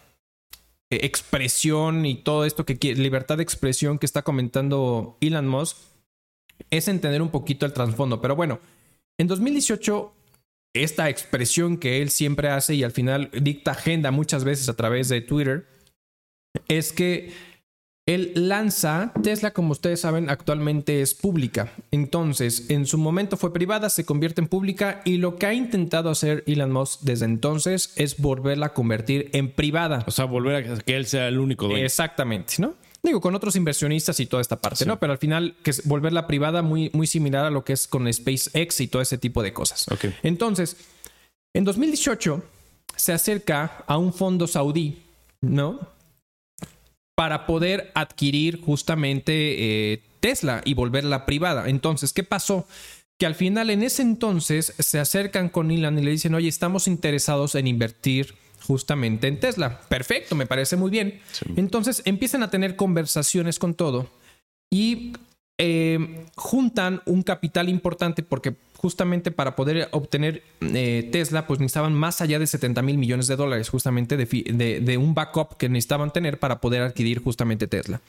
expresión 0.90 2.04
y 2.04 2.16
todo 2.16 2.44
esto 2.44 2.66
que 2.66 2.78
quiere, 2.78 3.00
libertad 3.00 3.36
de 3.36 3.42
expresión 3.42 3.98
que 3.98 4.06
está 4.06 4.22
comentando 4.22 5.16
Elon 5.20 5.48
Musk, 5.48 5.76
es 6.70 6.88
entender 6.88 7.22
un 7.22 7.30
poquito 7.30 7.64
el 7.66 7.72
trasfondo. 7.72 8.20
Pero 8.20 8.36
bueno, 8.36 8.60
en 9.18 9.28
2018, 9.28 10.12
esta 10.74 11.08
expresión 11.08 11.78
que 11.78 12.02
él 12.02 12.10
siempre 12.10 12.48
hace 12.48 12.74
y 12.74 12.82
al 12.82 12.92
final 12.92 13.30
dicta 13.32 13.72
agenda 13.72 14.10
muchas 14.10 14.44
veces 14.44 14.68
a 14.68 14.76
través 14.76 15.08
de 15.08 15.20
Twitter, 15.20 15.66
es 16.68 16.92
que 16.92 17.32
él 18.14 18.32
lanza, 18.34 19.12
Tesla 19.22 19.52
como 19.52 19.72
ustedes 19.72 20.00
saben 20.00 20.30
actualmente 20.30 21.00
es 21.02 21.14
pública, 21.14 21.72
entonces 21.90 22.70
en 22.70 22.86
su 22.86 22.98
momento 22.98 23.36
fue 23.36 23.52
privada, 23.52 23.88
se 23.90 24.04
convierte 24.04 24.40
en 24.40 24.48
pública 24.48 25.02
y 25.04 25.18
lo 25.18 25.36
que 25.36 25.46
ha 25.46 25.54
intentado 25.54 26.10
hacer 26.10 26.42
Elon 26.46 26.72
Musk 26.72 27.02
desde 27.02 27.24
entonces 27.26 27.92
es 27.96 28.18
volverla 28.18 28.66
a 28.66 28.74
convertir 28.74 29.30
en 29.32 29.50
privada. 29.50 30.04
O 30.06 30.10
sea, 30.10 30.24
volver 30.24 30.56
a 30.56 30.78
que 30.78 30.96
él 30.96 31.06
sea 31.06 31.28
el 31.28 31.38
único 31.38 31.66
dueño. 31.66 31.84
Exactamente, 31.84 32.54
¿no? 32.58 32.74
Digo, 33.02 33.20
con 33.20 33.34
otros 33.34 33.56
inversionistas 33.56 34.20
y 34.20 34.26
toda 34.26 34.42
esta 34.42 34.56
parte, 34.56 34.84
¿no? 34.84 34.98
Pero 35.00 35.12
al 35.12 35.18
final, 35.18 35.56
que 35.62 35.70
es 35.70 35.86
volverla 35.86 36.26
privada 36.26 36.60
muy, 36.60 36.90
muy 36.92 37.06
similar 37.06 37.46
a 37.46 37.50
lo 37.50 37.64
que 37.64 37.72
es 37.72 37.86
con 37.86 38.12
SpaceX 38.12 38.80
y 38.80 38.88
todo 38.88 39.00
ese 39.00 39.16
tipo 39.16 39.42
de 39.42 39.54
cosas. 39.54 39.86
Entonces, 40.22 40.76
en 41.54 41.64
2018 41.64 42.42
se 42.96 43.12
acerca 43.12 43.84
a 43.86 43.96
un 43.96 44.12
fondo 44.12 44.46
saudí, 44.46 45.02
¿no? 45.40 45.80
Para 47.20 47.44
poder 47.44 47.92
adquirir 47.94 48.62
justamente 48.62 49.32
eh, 49.92 50.02
Tesla 50.20 50.62
y 50.64 50.72
volverla 50.72 51.26
privada. 51.26 51.68
Entonces, 51.68 52.14
¿qué 52.14 52.24
pasó? 52.24 52.66
Que 53.18 53.26
al 53.26 53.34
final 53.34 53.68
en 53.68 53.82
ese 53.82 54.00
entonces 54.00 54.72
se 54.78 54.98
acercan 54.98 55.50
con 55.50 55.70
Elon 55.70 55.98
y 55.98 56.02
le 56.02 56.12
dicen, 56.12 56.34
oye, 56.34 56.48
estamos 56.48 56.88
interesados 56.88 57.56
en 57.56 57.66
invertir 57.66 58.36
justamente 58.66 59.28
en 59.28 59.38
Tesla. 59.38 59.82
Perfecto, 59.90 60.34
me 60.34 60.46
parece 60.46 60.76
muy 60.78 60.90
bien. 60.90 61.20
Entonces 61.56 62.00
empiezan 62.06 62.42
a 62.42 62.48
tener 62.48 62.74
conversaciones 62.74 63.58
con 63.58 63.74
todo 63.74 64.08
y 64.70 65.12
eh, 65.58 66.24
juntan 66.36 67.02
un 67.04 67.22
capital 67.22 67.68
importante 67.68 68.22
porque 68.22 68.56
justamente 68.80 69.30
para 69.30 69.56
poder 69.56 69.88
obtener 69.92 70.42
eh, 70.60 71.08
Tesla, 71.12 71.46
pues 71.46 71.60
necesitaban 71.60 71.94
más 71.94 72.20
allá 72.20 72.38
de 72.38 72.46
70 72.46 72.80
mil 72.82 72.98
millones 72.98 73.26
de 73.26 73.36
dólares, 73.36 73.68
justamente 73.68 74.16
de, 74.16 74.96
un 74.98 75.14
backup 75.14 75.56
que 75.56 75.68
necesitaban 75.68 76.12
tener 76.12 76.38
para 76.38 76.60
poder 76.60 76.82
adquirir 76.82 77.22
justamente 77.22 77.66
Tesla. 77.66 78.00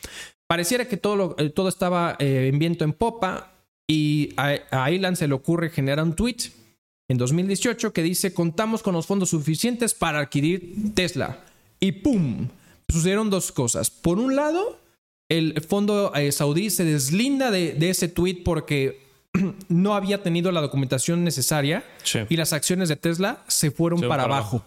Pareciera 0.48 0.86
que 0.86 0.98
todo, 0.98 1.36
eh, 1.38 1.50
todo 1.50 1.70
estaba 1.70 2.16
en 2.20 2.58
viento 2.60 2.86
en 2.86 2.94
popa 2.94 3.52
y 3.88 4.34
a, 4.38 4.56
a 4.72 5.16
se 5.16 5.28
le 5.28 5.34
ocurre 5.34 5.70
generar 5.70 6.04
un 6.04 6.14
tweet 6.14 6.38
en 7.10 7.18
2018 7.18 7.92
que 7.92 8.04
dice, 8.04 8.34
contamos 8.34 8.82
con 8.82 8.94
los 8.94 9.06
fondos 9.06 9.32
suficientes 9.32 9.94
para 9.94 10.20
adquirir 10.20 10.94
Tesla. 10.94 11.40
Y 11.82 11.92
¡pum! 11.92 12.48
Sucedieron 12.88 13.30
dos 13.30 13.52
cosas. 13.52 13.90
Por 13.90 14.18
un 14.18 14.38
lado, 14.38 14.80
el 15.28 15.60
fondo 15.62 16.14
eh, 16.16 16.32
saudí 16.32 16.70
se 16.70 16.86
deslinda 16.86 17.52
de, 17.52 17.90
ese 17.90 18.08
tweet 18.08 18.44
porque 18.46 19.11
no 19.70 19.96
había 19.96 20.24
tenido 20.24 20.52
la 20.52 20.62
documentación 20.62 21.24
necesaria 21.24 21.84
y 22.30 22.36
las 22.36 22.54
acciones 22.54 22.90
de 22.90 22.96
Tesla 22.96 23.44
se 23.48 23.72
fueron 23.72 24.02
para, 24.02 24.24
abajo. 24.24 24.64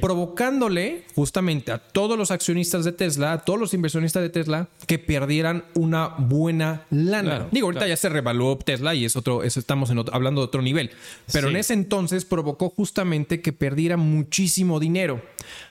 Provocándole 0.00 1.04
justamente 1.14 1.72
a 1.72 1.78
todos 1.78 2.16
los 2.16 2.30
accionistas 2.30 2.84
de 2.84 2.92
Tesla, 2.92 3.32
a 3.32 3.44
todos 3.44 3.58
los 3.58 3.74
inversionistas 3.74 4.22
de 4.22 4.30
Tesla, 4.30 4.68
que 4.86 4.98
perdieran 4.98 5.64
una 5.74 6.08
buena 6.08 6.86
lana. 6.90 7.48
Digo, 7.50 7.66
ahorita 7.66 7.86
ya 7.86 7.96
se 7.96 8.08
revaluó 8.08 8.56
Tesla 8.56 8.94
y 8.94 9.04
es 9.04 9.16
otro, 9.16 9.42
estamos 9.42 9.90
hablando 10.12 10.40
de 10.40 10.46
otro 10.46 10.62
nivel. 10.62 10.90
Pero 11.32 11.48
en 11.50 11.56
ese 11.56 11.74
entonces 11.74 12.24
provocó 12.24 12.70
justamente 12.70 13.42
que 13.42 13.52
perdiera 13.52 13.96
muchísimo 13.96 14.80
dinero. 14.80 15.22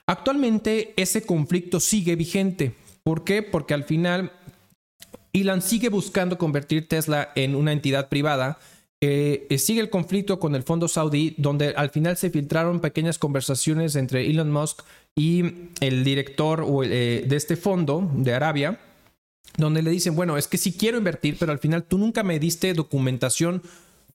Actualmente 0.05 0.93
ese 0.97 1.25
conflicto 1.25 1.79
sigue 1.79 2.15
vigente. 2.15 2.75
¿Por 3.03 3.23
qué? 3.23 3.41
Porque 3.41 3.73
al 3.73 3.85
final 3.85 4.31
Elon 5.41 5.61
sigue 5.61 5.89
buscando 5.89 6.37
convertir 6.37 6.87
Tesla 6.87 7.31
en 7.35 7.55
una 7.55 7.71
entidad 7.71 8.09
privada. 8.09 8.59
Eh, 8.99 9.45
eh, 9.49 9.57
sigue 9.59 9.81
el 9.81 9.89
conflicto 9.89 10.39
con 10.39 10.55
el 10.55 10.63
fondo 10.63 10.87
saudí, 10.87 11.35
donde 11.37 11.69
al 11.75 11.91
final 11.91 12.17
se 12.17 12.29
filtraron 12.29 12.79
pequeñas 12.79 13.19
conversaciones 13.19 13.95
entre 13.95 14.27
Elon 14.27 14.51
Musk 14.51 14.81
y 15.15 15.43
el 15.81 16.03
director 16.03 16.65
eh, 16.83 17.23
de 17.27 17.35
este 17.35 17.55
fondo 17.55 18.09
de 18.15 18.33
Arabia, 18.33 18.79
donde 19.57 19.83
le 19.83 19.91
dicen, 19.91 20.15
bueno, 20.15 20.37
es 20.37 20.47
que 20.47 20.57
sí 20.57 20.73
quiero 20.73 20.97
invertir, 20.97 21.37
pero 21.39 21.51
al 21.51 21.59
final 21.59 21.83
tú 21.83 21.97
nunca 21.97 22.23
me 22.23 22.39
diste 22.39 22.73
documentación 22.73 23.61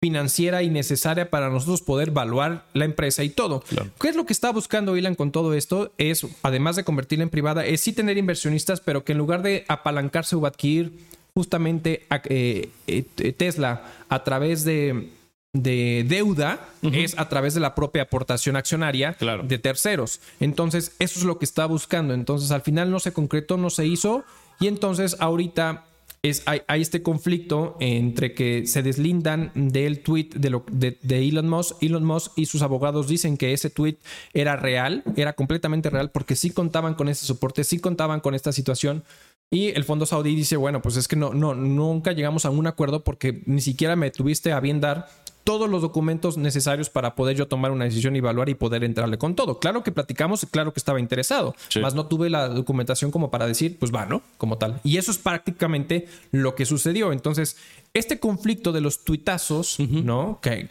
financiera 0.02 0.64
y 0.64 0.68
necesaria 0.68 1.30
para 1.30 1.48
nosotros 1.48 1.80
poder 1.80 2.08
evaluar 2.08 2.64
la 2.74 2.84
empresa 2.84 3.22
y 3.22 3.30
todo. 3.30 3.62
¿Qué 4.00 4.08
es 4.08 4.16
lo 4.16 4.26
que 4.26 4.32
está 4.32 4.50
buscando 4.50 4.96
Elon 4.96 5.14
con 5.14 5.30
todo 5.30 5.54
esto? 5.54 5.92
Es, 5.96 6.26
además 6.42 6.74
de 6.74 6.82
convertirla 6.82 7.22
en 7.22 7.30
privada, 7.30 7.64
es 7.64 7.82
sí 7.82 7.92
tener 7.92 8.18
inversionistas, 8.18 8.80
pero 8.80 9.04
que 9.04 9.12
en 9.12 9.18
lugar 9.18 9.42
de 9.42 9.64
apalancarse 9.68 10.34
o 10.34 10.44
adquirir 10.44 10.98
justamente 11.34 12.04
eh, 12.24 12.68
eh, 12.88 13.32
Tesla 13.32 13.84
a 14.08 14.24
través 14.24 14.64
de, 14.64 15.08
deuda 15.52 16.68
es 16.82 17.16
a 17.16 17.28
través 17.28 17.54
de 17.54 17.60
la 17.60 17.76
propia 17.76 18.02
aportación 18.02 18.56
accionaria 18.56 19.16
de 19.44 19.58
terceros. 19.58 20.20
Entonces, 20.40 20.96
eso 20.98 21.20
es 21.20 21.24
lo 21.24 21.38
que 21.38 21.44
está 21.44 21.66
buscando. 21.66 22.12
Entonces, 22.12 22.50
al 22.50 22.62
final 22.62 22.90
no 22.90 22.98
se 22.98 23.12
concretó, 23.12 23.56
no 23.56 23.70
se 23.70 23.86
hizo. 23.86 24.24
Y 24.58 24.66
entonces, 24.66 25.16
ahorita 25.20 25.84
es, 26.22 26.44
hay, 26.46 26.62
este 26.80 27.02
conflicto 27.02 27.76
entre 27.80 28.32
que 28.32 28.64
se 28.66 28.82
deslindan 28.82 29.50
del 29.56 30.04
tweet 30.04 30.28
de, 30.36 30.50
lo, 30.50 30.64
de, 30.70 30.98
Elon 31.10 31.48
Musk. 31.48 31.82
Elon 31.82 32.04
Musk 32.04 32.32
y 32.36 32.46
sus 32.46 32.62
abogados 32.62 33.08
dicen 33.08 33.36
que 33.36 33.52
ese 33.52 33.70
tweet 33.70 33.96
era 34.32 34.54
real, 34.54 35.02
era 35.16 35.32
completamente 35.32 35.90
real, 35.90 36.12
porque 36.12 36.36
sí 36.36 36.50
contaban 36.50 36.94
con 36.94 37.08
ese 37.08 37.26
soporte, 37.26 37.64
sí 37.64 37.80
contaban 37.80 38.20
con 38.20 38.36
esta 38.36 38.52
situación. 38.52 39.02
Y 39.50 39.68
el 39.70 39.84
fondo 39.84 40.06
saudí 40.06 40.34
dice, 40.34 40.56
bueno, 40.56 40.80
pues 40.80 40.96
es 40.96 41.08
que 41.08 41.16
no, 41.16 41.34
no, 41.34 41.54
nunca 41.54 42.12
llegamos 42.12 42.46
a 42.46 42.50
un 42.50 42.66
acuerdo 42.68 43.02
porque 43.02 43.42
ni 43.44 43.60
siquiera 43.60 43.96
me 43.96 44.10
tuviste 44.10 44.52
a 44.52 44.60
bien 44.60 44.80
dar 44.80 45.08
todos 45.44 45.68
los 45.68 45.82
documentos 45.82 46.36
necesarios 46.36 46.90
para 46.90 47.14
poder 47.14 47.36
yo 47.36 47.48
tomar 47.48 47.70
una 47.70 47.84
decisión 47.84 48.14
y 48.14 48.18
evaluar 48.18 48.48
y 48.48 48.54
poder 48.54 48.84
entrarle 48.84 49.18
con 49.18 49.34
todo. 49.34 49.58
Claro 49.58 49.82
que 49.82 49.92
platicamos, 49.92 50.46
claro 50.50 50.72
que 50.72 50.80
estaba 50.80 51.00
interesado, 51.00 51.54
más 51.80 51.94
no 51.94 52.06
tuve 52.06 52.30
la 52.30 52.48
documentación 52.48 53.10
como 53.10 53.30
para 53.30 53.46
decir, 53.46 53.78
pues 53.78 53.92
va, 53.92 54.06
¿no? 54.06 54.22
Como 54.38 54.58
tal. 54.58 54.80
Y 54.84 54.98
eso 54.98 55.10
es 55.10 55.18
prácticamente 55.18 56.08
lo 56.30 56.54
que 56.54 56.66
sucedió. 56.66 57.12
Entonces, 57.12 57.56
este 57.94 58.18
conflicto 58.18 58.72
de 58.72 58.80
los 58.80 59.04
tuitazos, 59.04 59.78
¿no? 59.78 60.40
Que, 60.40 60.66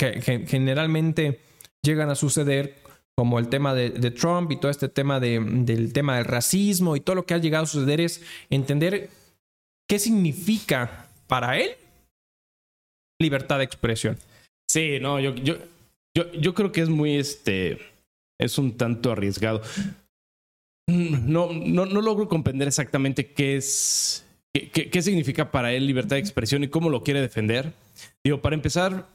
generalmente 0.47 1.41
llegan 1.83 2.09
a 2.09 2.15
suceder 2.15 2.81
como 3.15 3.39
el 3.39 3.49
tema 3.49 3.73
de, 3.73 3.89
Trump 4.11 4.51
y 4.51 4.57
todo 4.57 4.71
este 4.71 4.89
tema 4.89 5.19
del 5.19 5.93
tema 5.93 6.15
del 6.17 6.25
racismo 6.25 6.95
y 6.95 7.01
todo 7.01 7.15
lo 7.15 7.25
que 7.25 7.33
ha 7.33 7.37
llegado 7.37 7.65
a 7.65 7.67
suceder 7.67 8.01
es 8.01 8.21
entender 8.49 9.09
qué 9.87 9.99
significa 9.99 11.07
para 11.27 11.57
él 11.57 11.71
libertad 13.19 13.59
de 13.59 13.65
expresión. 13.65 14.17
Sí, 14.71 14.99
no, 15.01 15.19
yo, 15.19 15.35
yo, 15.35 15.57
yo, 16.15 16.31
yo 16.31 16.53
creo 16.53 16.71
que 16.71 16.79
es 16.79 16.87
muy, 16.87 17.17
este, 17.17 17.77
es 18.39 18.57
un 18.57 18.77
tanto 18.77 19.11
arriesgado. 19.11 19.61
No, 20.87 21.51
no, 21.51 21.85
no 21.85 22.01
logro 22.01 22.29
comprender 22.29 22.69
exactamente 22.69 23.33
qué 23.33 23.57
es, 23.57 24.25
qué, 24.53 24.69
qué, 24.69 25.01
significa 25.01 25.51
para 25.51 25.73
él 25.73 25.85
libertad 25.85 26.15
de 26.15 26.21
expresión 26.21 26.63
y 26.63 26.69
cómo 26.69 26.89
lo 26.89 27.03
quiere 27.03 27.19
defender. 27.19 27.73
Digo, 28.23 28.41
para 28.41 28.55
empezar, 28.55 29.09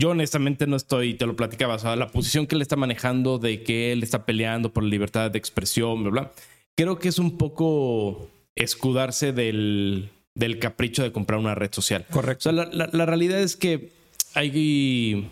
yo 0.00 0.08
honestamente 0.08 0.66
no 0.66 0.76
estoy, 0.76 1.12
te 1.12 1.26
lo 1.26 1.36
platicaba, 1.36 1.74
o 1.74 1.78
sea, 1.78 1.94
la 1.94 2.08
posición 2.08 2.46
que 2.46 2.54
él 2.54 2.62
está 2.62 2.76
manejando 2.76 3.38
de 3.38 3.62
que 3.62 3.92
él 3.92 4.02
está 4.02 4.24
peleando 4.24 4.72
por 4.72 4.84
la 4.84 4.88
libertad 4.88 5.30
de 5.30 5.38
expresión, 5.38 6.02
bla, 6.02 6.10
bla, 6.10 6.32
creo 6.78 6.98
que 6.98 7.08
es 7.08 7.18
un 7.18 7.36
poco 7.36 8.30
escudarse 8.56 9.34
del, 9.34 10.08
del 10.34 10.58
capricho 10.58 11.02
de 11.02 11.12
comprar 11.12 11.40
una 11.40 11.54
red 11.54 11.74
social. 11.74 12.06
Correcto. 12.08 12.48
O 12.48 12.54
sea, 12.54 12.64
la, 12.72 12.88
la 12.90 13.04
realidad 13.04 13.38
es 13.38 13.54
que 13.54 13.97
hay 14.38 15.30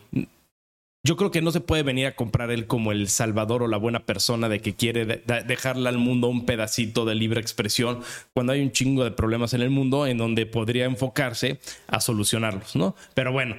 yo 1.04 1.16
creo 1.16 1.30
que 1.30 1.40
no 1.40 1.52
se 1.52 1.60
puede 1.60 1.84
venir 1.84 2.06
a 2.06 2.16
comprar 2.16 2.50
él 2.50 2.66
como 2.66 2.90
el 2.90 3.08
salvador 3.08 3.62
o 3.62 3.68
la 3.68 3.76
buena 3.76 4.04
persona 4.04 4.48
de 4.48 4.60
que 4.60 4.74
quiere 4.74 5.06
dejarle 5.06 5.88
al 5.88 5.98
mundo 5.98 6.26
un 6.26 6.44
pedacito 6.44 7.04
de 7.04 7.14
libre 7.14 7.40
expresión 7.40 8.00
cuando 8.34 8.52
hay 8.52 8.60
un 8.60 8.72
chingo 8.72 9.04
de 9.04 9.12
problemas 9.12 9.54
en 9.54 9.62
el 9.62 9.70
mundo 9.70 10.08
en 10.08 10.18
donde 10.18 10.46
podría 10.46 10.84
enfocarse 10.84 11.60
a 11.86 12.00
solucionarlos, 12.00 12.74
¿no? 12.74 12.96
Pero 13.14 13.30
bueno, 13.30 13.54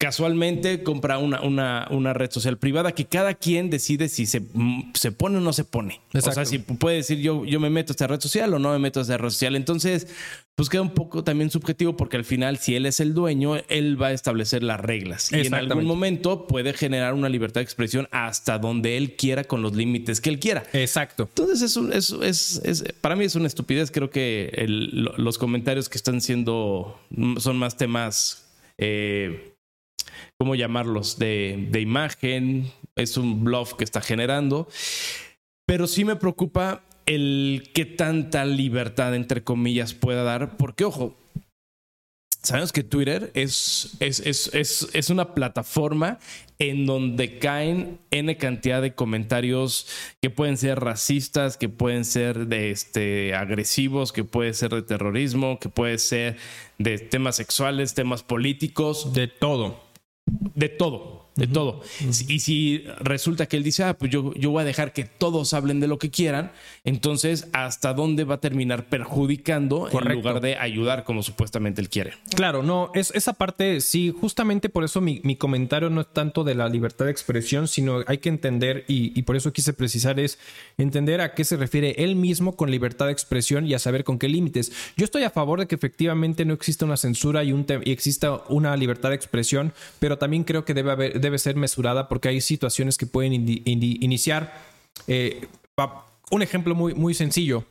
casualmente 0.00 0.82
compra 0.82 1.18
una, 1.18 1.42
una, 1.42 1.86
una, 1.90 2.14
red 2.14 2.30
social 2.30 2.56
privada 2.56 2.92
que 2.92 3.04
cada 3.04 3.34
quien 3.34 3.68
decide 3.68 4.08
si 4.08 4.24
se, 4.24 4.40
se 4.94 5.12
pone 5.12 5.36
o 5.36 5.40
no 5.42 5.52
se 5.52 5.64
pone. 5.64 6.00
O 6.14 6.20
sea, 6.22 6.46
si 6.46 6.58
puede 6.58 6.96
decir 6.96 7.18
yo, 7.18 7.44
yo 7.44 7.60
me 7.60 7.68
meto 7.68 7.90
a 7.90 7.92
esta 7.92 8.06
red 8.06 8.18
social 8.18 8.54
o 8.54 8.58
no 8.58 8.72
me 8.72 8.78
meto 8.78 9.00
a 9.00 9.02
esta 9.02 9.18
red 9.18 9.28
social. 9.28 9.56
Entonces, 9.56 10.06
pues 10.54 10.70
queda 10.70 10.80
un 10.80 10.94
poco 10.94 11.22
también 11.22 11.50
subjetivo 11.50 11.98
porque 11.98 12.16
al 12.16 12.24
final, 12.24 12.56
si 12.56 12.74
él 12.76 12.86
es 12.86 12.98
el 13.00 13.12
dueño, 13.12 13.56
él 13.68 14.00
va 14.00 14.06
a 14.06 14.12
establecer 14.12 14.62
las 14.62 14.80
reglas. 14.80 15.30
Y 15.32 15.46
en 15.46 15.52
algún 15.52 15.84
momento 15.84 16.46
puede 16.46 16.72
generar 16.72 17.12
una 17.12 17.28
libertad 17.28 17.60
de 17.60 17.64
expresión 17.64 18.08
hasta 18.10 18.58
donde 18.58 18.96
él 18.96 19.16
quiera 19.16 19.44
con 19.44 19.60
los 19.60 19.76
límites 19.76 20.22
que 20.22 20.30
él 20.30 20.40
quiera. 20.40 20.64
Exacto. 20.72 21.24
Entonces, 21.24 21.76
es, 21.92 22.10
es, 22.22 22.62
es, 22.64 22.84
para 23.02 23.16
mí 23.16 23.26
es 23.26 23.34
una 23.34 23.48
estupidez. 23.48 23.90
Creo 23.90 24.08
que 24.08 24.50
los 24.66 25.36
comentarios 25.36 25.90
que 25.90 25.98
están 25.98 26.22
siendo 26.22 26.98
son 27.36 27.58
más 27.58 27.76
temas... 27.76 28.46
Eh, 28.78 29.49
¿cómo 30.38 30.54
llamarlos? 30.54 31.18
De, 31.18 31.68
de 31.70 31.80
imagen, 31.80 32.70
es 32.96 33.16
un 33.16 33.44
bluff 33.44 33.74
que 33.74 33.84
está 33.84 34.00
generando, 34.00 34.68
pero 35.66 35.86
sí 35.86 36.04
me 36.04 36.16
preocupa 36.16 36.82
el 37.06 37.70
qué 37.74 37.84
tanta 37.84 38.44
libertad, 38.44 39.14
entre 39.14 39.42
comillas, 39.42 39.94
pueda 39.94 40.22
dar, 40.22 40.56
porque 40.56 40.84
ojo, 40.84 41.16
sabemos 42.42 42.72
que 42.72 42.82
Twitter 42.82 43.30
es, 43.34 43.96
es, 44.00 44.20
es, 44.20 44.88
es, 44.92 45.10
una 45.10 45.34
plataforma 45.34 46.18
en 46.58 46.86
donde 46.86 47.38
caen 47.38 47.98
N 48.10 48.36
cantidad 48.36 48.80
de 48.80 48.94
comentarios 48.94 49.86
que 50.22 50.30
pueden 50.30 50.56
ser 50.56 50.80
racistas, 50.80 51.56
que 51.56 51.68
pueden 51.68 52.04
ser 52.04 52.46
de 52.46 52.70
este, 52.70 53.34
agresivos, 53.34 54.12
que 54.12 54.24
puede 54.24 54.54
ser 54.54 54.70
de 54.70 54.82
terrorismo, 54.82 55.58
que 55.58 55.68
puede 55.68 55.98
ser 55.98 56.36
de 56.78 56.98
temas 56.98 57.36
sexuales, 57.36 57.94
temas 57.94 58.22
políticos. 58.22 59.12
De 59.12 59.26
todo 59.26 59.89
de 60.54 60.68
todo, 60.68 61.19
de 61.40 61.46
todo. 61.46 61.80
Y 62.28 62.40
si 62.40 62.84
resulta 63.00 63.46
que 63.46 63.56
él 63.56 63.62
dice, 63.62 63.82
ah, 63.82 63.96
pues 63.96 64.10
yo, 64.10 64.34
yo 64.34 64.50
voy 64.50 64.60
a 64.60 64.64
dejar 64.64 64.92
que 64.92 65.04
todos 65.04 65.54
hablen 65.54 65.80
de 65.80 65.88
lo 65.88 65.98
que 65.98 66.10
quieran, 66.10 66.52
entonces, 66.84 67.48
¿hasta 67.54 67.94
dónde 67.94 68.24
va 68.24 68.34
a 68.34 68.40
terminar 68.40 68.90
perjudicando 68.90 69.88
en 69.90 70.12
lugar 70.12 70.42
de 70.42 70.56
ayudar 70.56 71.02
como 71.04 71.22
supuestamente 71.22 71.80
él 71.80 71.88
quiere? 71.88 72.12
Claro, 72.36 72.62
no, 72.62 72.90
es, 72.94 73.10
esa 73.14 73.32
parte, 73.32 73.80
sí, 73.80 74.14
justamente 74.18 74.68
por 74.68 74.84
eso 74.84 75.00
mi, 75.00 75.20
comentario 75.36 75.88
no 75.88 76.02
es 76.02 76.12
tanto 76.12 76.44
de 76.44 76.54
la 76.54 76.68
libertad 76.68 77.06
de 77.06 77.10
expresión, 77.10 77.68
sino 77.68 78.00
hay 78.06 78.18
que 78.18 78.28
entender, 78.28 78.84
y, 78.86 79.18
y, 79.18 79.22
por 79.22 79.36
eso 79.36 79.50
quise 79.54 79.72
precisar, 79.72 80.20
es 80.20 80.38
entender 80.76 81.22
a 81.22 81.32
qué 81.32 81.44
se 81.44 81.56
refiere 81.56 81.94
él 81.96 82.16
mismo 82.16 82.54
con 82.54 82.70
libertad 82.70 83.06
de 83.06 83.12
expresión 83.12 83.66
y 83.66 83.72
a 83.72 83.78
saber 83.78 84.04
con 84.04 84.18
qué 84.18 84.28
límites. 84.28 84.72
Yo 84.98 85.04
estoy 85.06 85.22
a 85.22 85.30
favor 85.30 85.58
de 85.58 85.66
que 85.66 85.74
efectivamente 85.74 86.44
no 86.44 86.52
exista 86.52 86.84
una 86.84 86.98
censura 86.98 87.42
y, 87.44 87.52
un 87.52 87.64
y 87.84 87.92
exista 87.92 88.42
una 88.50 88.76
libertad 88.76 89.08
de 89.08 89.14
expresión, 89.14 89.72
pero 90.00 90.18
también 90.18 90.44
creo 90.44 90.66
que 90.66 90.74
debe, 90.74 90.90
haber, 90.90 91.18
debe 91.18 91.29
ser 91.38 91.56
mesurada 91.56 92.08
porque 92.08 92.28
hay 92.28 92.40
situaciones 92.40 92.96
que 92.96 93.06
pueden 93.06 93.32
iniciar. 93.32 94.52
Eh, 95.06 95.46
un 96.30 96.42
ejemplo 96.42 96.74
muy, 96.74 96.94
muy 96.94 97.14
sencillo. 97.14 97.64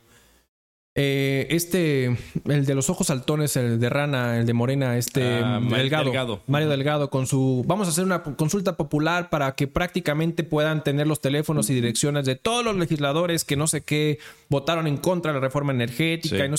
Eh, 0.96 1.46
este, 1.50 2.16
el 2.46 2.66
de 2.66 2.74
los 2.74 2.90
ojos 2.90 3.06
saltones, 3.06 3.56
el 3.56 3.78
de 3.78 3.88
Rana, 3.88 4.38
el 4.38 4.44
de 4.44 4.52
Morena, 4.52 4.98
este 4.98 5.38
ah, 5.38 5.60
Delgado, 5.62 6.42
Mario 6.48 6.68
Delgado, 6.68 7.10
con 7.10 7.28
su. 7.28 7.64
Vamos 7.64 7.86
a 7.86 7.92
hacer 7.92 8.04
una 8.04 8.24
consulta 8.24 8.76
popular 8.76 9.30
para 9.30 9.54
que 9.54 9.68
prácticamente 9.68 10.42
puedan 10.42 10.82
tener 10.82 11.06
los 11.06 11.20
teléfonos 11.20 11.70
y 11.70 11.74
direcciones 11.74 12.26
de 12.26 12.34
todos 12.34 12.64
los 12.64 12.76
legisladores 12.76 13.44
que 13.44 13.56
no 13.56 13.68
sé 13.68 13.82
qué 13.82 14.18
votaron 14.48 14.88
en 14.88 14.96
contra 14.96 15.32
de 15.32 15.38
la 15.38 15.44
reforma 15.46 15.72
energética. 15.72 16.44
Y 16.44 16.48
no 16.48 16.56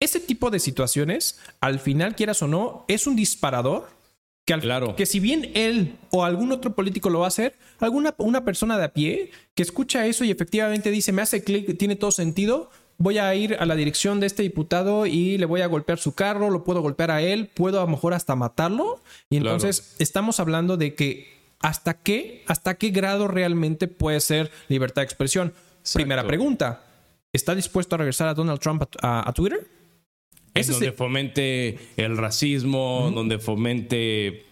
Ese 0.00 0.18
tipo 0.18 0.50
de 0.50 0.58
situaciones, 0.58 1.38
al 1.60 1.78
final, 1.78 2.16
quieras 2.16 2.42
o 2.42 2.48
no, 2.48 2.84
es 2.88 3.06
un 3.06 3.14
disparador 3.14 3.88
que, 4.54 4.60
claro. 4.60 4.96
que 4.96 5.06
si 5.06 5.20
bien 5.20 5.50
él 5.54 5.96
o 6.10 6.24
algún 6.24 6.52
otro 6.52 6.74
político 6.74 7.10
lo 7.10 7.20
va 7.20 7.26
a 7.26 7.28
hacer, 7.28 7.54
alguna 7.80 8.14
una 8.18 8.44
persona 8.44 8.78
de 8.78 8.84
a 8.84 8.92
pie 8.92 9.30
que 9.54 9.62
escucha 9.62 10.06
eso 10.06 10.24
y 10.24 10.30
efectivamente 10.30 10.90
dice, 10.90 11.12
me 11.12 11.22
hace 11.22 11.44
clic, 11.44 11.76
tiene 11.78 11.96
todo 11.96 12.10
sentido, 12.10 12.70
voy 12.96 13.18
a 13.18 13.34
ir 13.34 13.56
a 13.60 13.66
la 13.66 13.76
dirección 13.76 14.20
de 14.20 14.26
este 14.26 14.42
diputado 14.42 15.06
y 15.06 15.38
le 15.38 15.46
voy 15.46 15.60
a 15.60 15.66
golpear 15.66 15.98
su 15.98 16.14
carro, 16.14 16.50
lo 16.50 16.64
puedo 16.64 16.80
golpear 16.80 17.10
a 17.10 17.20
él, 17.20 17.48
puedo 17.52 17.78
a 17.78 17.84
lo 17.84 17.88
mejor 17.88 18.14
hasta 18.14 18.34
matarlo. 18.36 19.00
Y 19.30 19.36
entonces 19.36 19.94
estamos 19.98 20.40
hablando 20.40 20.76
de 20.76 20.94
que 20.94 21.38
hasta 21.60 21.94
qué, 21.94 22.44
hasta 22.46 22.74
qué 22.74 22.90
grado 22.90 23.28
realmente 23.28 23.86
puede 23.86 24.20
ser 24.20 24.50
libertad 24.68 25.02
de 25.02 25.06
expresión. 25.06 25.52
Primera 25.92 26.26
pregunta, 26.26 26.84
¿está 27.32 27.54
dispuesto 27.54 27.94
a 27.94 27.98
regresar 27.98 28.28
a 28.28 28.34
Donald 28.34 28.60
Trump 28.60 28.84
a 29.02 29.32
Twitter? 29.34 29.77
Donde 30.66 30.92
fomente 30.92 31.78
el 31.96 32.16
racismo, 32.16 33.10
donde 33.14 33.38
fomente 33.38 34.44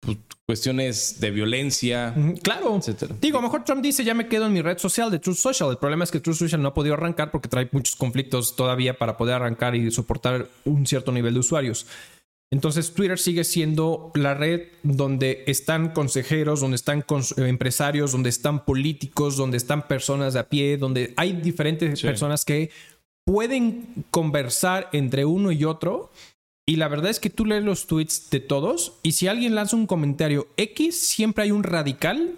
pues, 0.00 0.18
cuestiones 0.46 1.20
de 1.20 1.30
violencia. 1.30 2.14
Claro. 2.42 2.80
Digo, 3.20 3.38
a 3.38 3.40
lo 3.40 3.48
mejor 3.48 3.64
Trump 3.64 3.82
dice, 3.82 4.04
ya 4.04 4.14
me 4.14 4.28
quedo 4.28 4.46
en 4.46 4.52
mi 4.52 4.62
red 4.62 4.78
social 4.78 5.10
de 5.10 5.18
Truth 5.18 5.36
Social. 5.36 5.70
El 5.70 5.78
problema 5.78 6.04
es 6.04 6.10
que 6.10 6.20
Truth 6.20 6.36
Social 6.36 6.62
no 6.62 6.68
ha 6.68 6.74
podido 6.74 6.94
arrancar 6.94 7.30
porque 7.30 7.48
trae 7.48 7.68
muchos 7.72 7.96
conflictos 7.96 8.54
todavía 8.54 8.98
para 8.98 9.16
poder 9.16 9.34
arrancar 9.34 9.74
y 9.74 9.90
soportar 9.90 10.48
un 10.64 10.86
cierto 10.86 11.10
nivel 11.12 11.34
de 11.34 11.40
usuarios. 11.40 11.86
Entonces 12.52 12.94
Twitter 12.94 13.18
sigue 13.18 13.42
siendo 13.42 14.12
la 14.14 14.34
red 14.34 14.68
donde 14.84 15.42
están 15.48 15.92
consejeros, 15.92 16.60
donde 16.60 16.76
están 16.76 17.04
empresarios, 17.38 18.12
donde 18.12 18.28
están 18.28 18.64
políticos, 18.64 19.36
donde 19.36 19.56
están 19.56 19.88
personas 19.88 20.34
de 20.34 20.40
a 20.40 20.48
pie, 20.48 20.76
donde 20.76 21.12
hay 21.16 21.32
diferentes 21.32 22.00
personas 22.00 22.44
que 22.44 22.70
pueden 23.26 24.06
conversar 24.10 24.88
entre 24.92 25.26
uno 25.26 25.52
y 25.52 25.64
otro. 25.64 26.10
Y 26.64 26.76
la 26.76 26.88
verdad 26.88 27.10
es 27.10 27.20
que 27.20 27.30
tú 27.30 27.44
lees 27.44 27.62
los 27.62 27.86
tweets 27.86 28.30
de 28.30 28.40
todos 28.40 28.94
y 29.02 29.12
si 29.12 29.28
alguien 29.28 29.54
lanza 29.54 29.76
un 29.76 29.86
comentario 29.86 30.48
X, 30.56 30.98
siempre 30.98 31.44
hay 31.44 31.50
un 31.50 31.62
radical 31.62 32.34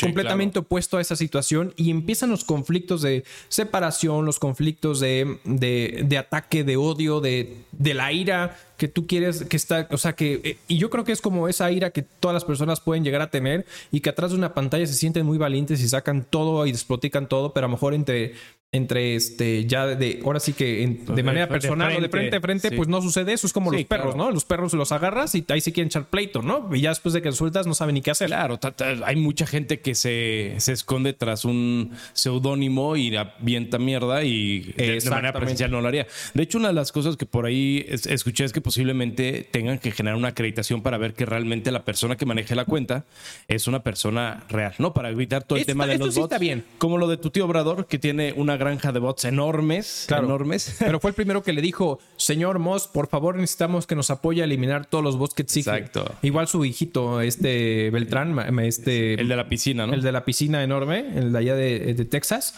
completamente 0.00 0.58
opuesto 0.58 0.96
a 0.96 1.00
esa 1.00 1.16
situación 1.16 1.74
y 1.76 1.90
empiezan 1.90 2.30
los 2.30 2.44
conflictos 2.44 3.02
de 3.02 3.24
separación, 3.48 4.24
los 4.24 4.38
conflictos 4.38 5.00
de, 5.00 5.38
de, 5.44 6.18
ataque, 6.18 6.64
de 6.64 6.76
odio, 6.76 7.20
de, 7.20 7.56
de 7.72 7.94
la 7.94 8.12
ira 8.12 8.58
que 8.80 8.88
tú 8.88 9.06
quieres 9.06 9.44
que 9.44 9.58
está, 9.58 9.86
o 9.90 9.98
sea 9.98 10.14
que, 10.14 10.40
eh, 10.42 10.56
y 10.66 10.78
yo 10.78 10.88
creo 10.88 11.04
que 11.04 11.12
es 11.12 11.20
como 11.20 11.48
esa 11.48 11.70
ira 11.70 11.90
que 11.90 12.00
todas 12.00 12.32
las 12.32 12.46
personas 12.46 12.80
pueden 12.80 13.04
llegar 13.04 13.20
a 13.20 13.30
tener 13.30 13.66
y 13.92 14.00
que 14.00 14.08
atrás 14.08 14.30
de 14.30 14.38
una 14.38 14.54
pantalla 14.54 14.86
se 14.86 14.94
sienten 14.94 15.26
muy 15.26 15.36
valientes 15.36 15.82
y 15.82 15.88
sacan 15.88 16.24
todo 16.24 16.64
y 16.64 16.72
despotican 16.72 17.28
todo, 17.28 17.52
pero 17.52 17.66
a 17.66 17.68
lo 17.68 17.74
mejor 17.74 17.92
entre 17.92 18.32
entre 18.72 19.16
este 19.16 19.66
ya 19.66 19.84
de 19.84 20.20
ahora 20.24 20.38
sí 20.38 20.52
que 20.52 21.00
de 21.04 21.22
manera 21.24 21.48
personal 21.48 21.96
o 21.96 22.00
de 22.00 22.08
frente 22.08 22.36
a 22.36 22.40
frente 22.40 22.70
pues 22.70 22.86
no 22.86 23.02
sucede 23.02 23.32
eso 23.32 23.48
es 23.48 23.52
como 23.52 23.72
los 23.72 23.84
perros 23.84 24.14
no 24.14 24.30
los 24.30 24.44
perros 24.44 24.72
los 24.74 24.92
agarras 24.92 25.34
y 25.34 25.44
ahí 25.48 25.60
se 25.60 25.72
quieren 25.72 25.88
echar 25.88 26.08
pleito 26.08 26.40
no 26.40 26.72
y 26.72 26.82
ya 26.82 26.90
después 26.90 27.12
de 27.12 27.20
que 27.20 27.32
sueltas 27.32 27.66
no 27.66 27.74
saben 27.74 27.94
ni 27.94 28.00
qué 28.00 28.12
hacer. 28.12 28.28
Claro 28.28 28.60
hay 29.04 29.16
mucha 29.16 29.44
gente 29.44 29.80
que 29.80 29.96
se, 29.96 30.54
se 30.58 30.72
esconde 30.72 31.14
tras 31.14 31.44
un 31.44 31.90
seudónimo 32.12 32.96
y 32.96 33.16
avienta 33.16 33.78
mierda 33.78 34.22
y 34.22 34.72
de, 34.76 35.02
manera 35.10 35.32
presencial 35.32 35.72
no 35.72 35.80
lo 35.80 35.88
haría. 35.88 36.06
De 36.34 36.44
hecho 36.44 36.58
una 36.58 36.68
de 36.68 36.74
las 36.74 36.92
cosas 36.92 37.16
que 37.16 37.26
por 37.26 37.46
ahí 37.46 37.84
escuché 37.88 38.44
es 38.44 38.52
que 38.52 38.60
posiblemente 38.70 39.48
tengan 39.50 39.80
que 39.80 39.90
generar 39.90 40.16
una 40.16 40.28
acreditación 40.28 40.80
para 40.80 40.96
ver 40.96 41.14
que 41.14 41.26
realmente 41.26 41.72
la 41.72 41.84
persona 41.84 42.16
que 42.16 42.24
maneje 42.24 42.54
la 42.54 42.66
cuenta 42.66 43.04
es 43.48 43.66
una 43.66 43.82
persona 43.82 44.44
real 44.48 44.74
no 44.78 44.92
para 44.92 45.10
evitar 45.10 45.42
todo 45.42 45.58
el 45.58 45.66
tema 45.66 45.88
de 45.88 45.98
los 45.98 46.14
bots 46.14 46.38
bien 46.38 46.64
como 46.78 46.96
lo 46.96 47.08
de 47.08 47.16
tu 47.16 47.30
tío 47.30 47.46
Obrador 47.46 47.86
que 47.86 47.98
tiene 47.98 48.32
una 48.36 48.56
granja 48.56 48.92
de 48.92 49.00
bots 49.00 49.24
enormes, 49.24 50.06
enormes. 50.08 50.76
Pero 50.78 51.00
fue 51.00 51.10
el 51.10 51.16
primero 51.16 51.42
que 51.42 51.52
le 51.52 51.62
dijo, 51.62 51.98
señor 52.16 52.60
Moss, 52.60 52.86
por 52.86 53.08
favor 53.08 53.34
necesitamos 53.34 53.88
que 53.88 53.96
nos 53.96 54.08
apoye 54.10 54.42
a 54.42 54.44
eliminar 54.44 54.86
todos 54.86 55.02
los 55.02 55.18
bots 55.18 55.34
que 55.34 55.42
existen. 55.42 55.74
Exacto. 55.74 56.14
Igual 56.22 56.46
su 56.46 56.64
hijito, 56.64 57.20
este 57.22 57.90
Beltrán, 57.90 58.38
este... 58.60 59.14
El 59.14 59.26
de 59.26 59.34
la 59.34 59.48
piscina, 59.48 59.88
¿no? 59.88 59.94
El 59.94 60.02
de 60.02 60.12
la 60.12 60.24
piscina 60.24 60.62
enorme, 60.62 61.06
el 61.16 61.32
de 61.32 61.38
allá 61.38 61.56
de, 61.56 61.92
de 61.92 62.04
Texas. 62.04 62.54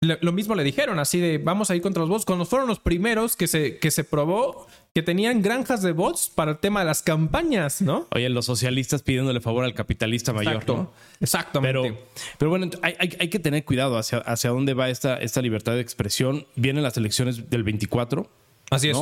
Lo 0.00 0.30
mismo 0.30 0.54
le 0.54 0.62
dijeron, 0.62 1.00
así 1.00 1.18
de 1.18 1.38
vamos 1.38 1.70
a 1.70 1.76
ir 1.76 1.82
contra 1.82 2.00
los 2.02 2.08
bots. 2.08 2.24
Cuando 2.24 2.44
fueron 2.44 2.68
los 2.68 2.78
primeros 2.78 3.34
que 3.34 3.48
se, 3.48 3.78
que 3.78 3.90
se 3.90 4.04
probó 4.04 4.68
que 4.94 5.02
tenían 5.02 5.42
granjas 5.42 5.82
de 5.82 5.90
bots 5.90 6.30
para 6.32 6.52
el 6.52 6.58
tema 6.58 6.80
de 6.80 6.86
las 6.86 7.02
campañas, 7.02 7.82
¿no? 7.82 8.06
Oye, 8.14 8.28
los 8.28 8.46
socialistas 8.46 9.02
pidiéndole 9.02 9.40
favor 9.40 9.64
al 9.64 9.74
capitalista 9.74 10.32
mayor, 10.32 10.64
¿no? 10.68 10.92
Exactamente. 11.20 11.80
Pero, 11.80 11.98
pero 12.38 12.48
bueno, 12.48 12.70
hay, 12.82 12.94
hay, 12.98 13.28
que 13.28 13.40
tener 13.40 13.64
cuidado 13.64 13.98
hacia, 13.98 14.18
hacia 14.18 14.50
dónde 14.50 14.72
va 14.74 14.88
esta, 14.88 15.16
esta 15.16 15.42
libertad 15.42 15.72
de 15.72 15.80
expresión. 15.80 16.46
Vienen 16.54 16.84
las 16.84 16.96
elecciones 16.96 17.50
del 17.50 17.64
24. 17.64 18.30
Así 18.70 18.90
es. 18.90 18.96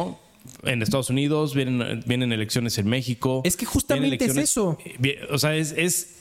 En 0.62 0.80
Estados 0.80 1.10
Unidos, 1.10 1.54
vienen, 1.54 2.04
vienen 2.06 2.32
elecciones 2.32 2.78
en 2.78 2.88
México. 2.88 3.42
Es 3.44 3.58
que 3.58 3.66
justamente 3.66 4.24
es 4.24 4.36
eso. 4.38 4.78
O 5.30 5.38
sea, 5.38 5.56
es, 5.56 5.72
es 5.76 6.15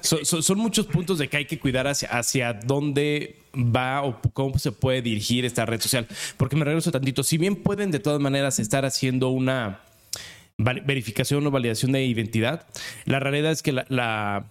son, 0.00 0.58
muchos 0.58 0.86
puntos 0.86 1.18
de 1.18 1.28
que 1.28 1.38
hay 1.38 1.44
que 1.44 1.58
cuidar 1.58 1.86
hacia, 1.86 2.08
hacia 2.10 2.52
dónde 2.52 3.36
va 3.54 4.02
o 4.02 4.20
cómo 4.32 4.58
se 4.58 4.72
puede 4.72 5.02
dirigir 5.02 5.44
esta 5.44 5.66
red 5.66 5.80
social. 5.80 6.06
Porque 6.36 6.56
me 6.56 6.64
regreso 6.64 6.90
tantito. 6.90 7.22
Si 7.22 7.38
bien 7.38 7.56
pueden 7.56 7.90
de 7.90 7.98
todas 7.98 8.20
maneras 8.20 8.58
estar 8.58 8.84
haciendo 8.84 9.30
una 9.30 9.80
verificación 10.56 11.46
o 11.46 11.50
validación 11.50 11.92
de 11.92 12.04
identidad, 12.04 12.66
la 13.04 13.20
realidad 13.20 13.52
es 13.52 13.62
que 13.62 13.72
la, 13.72 14.46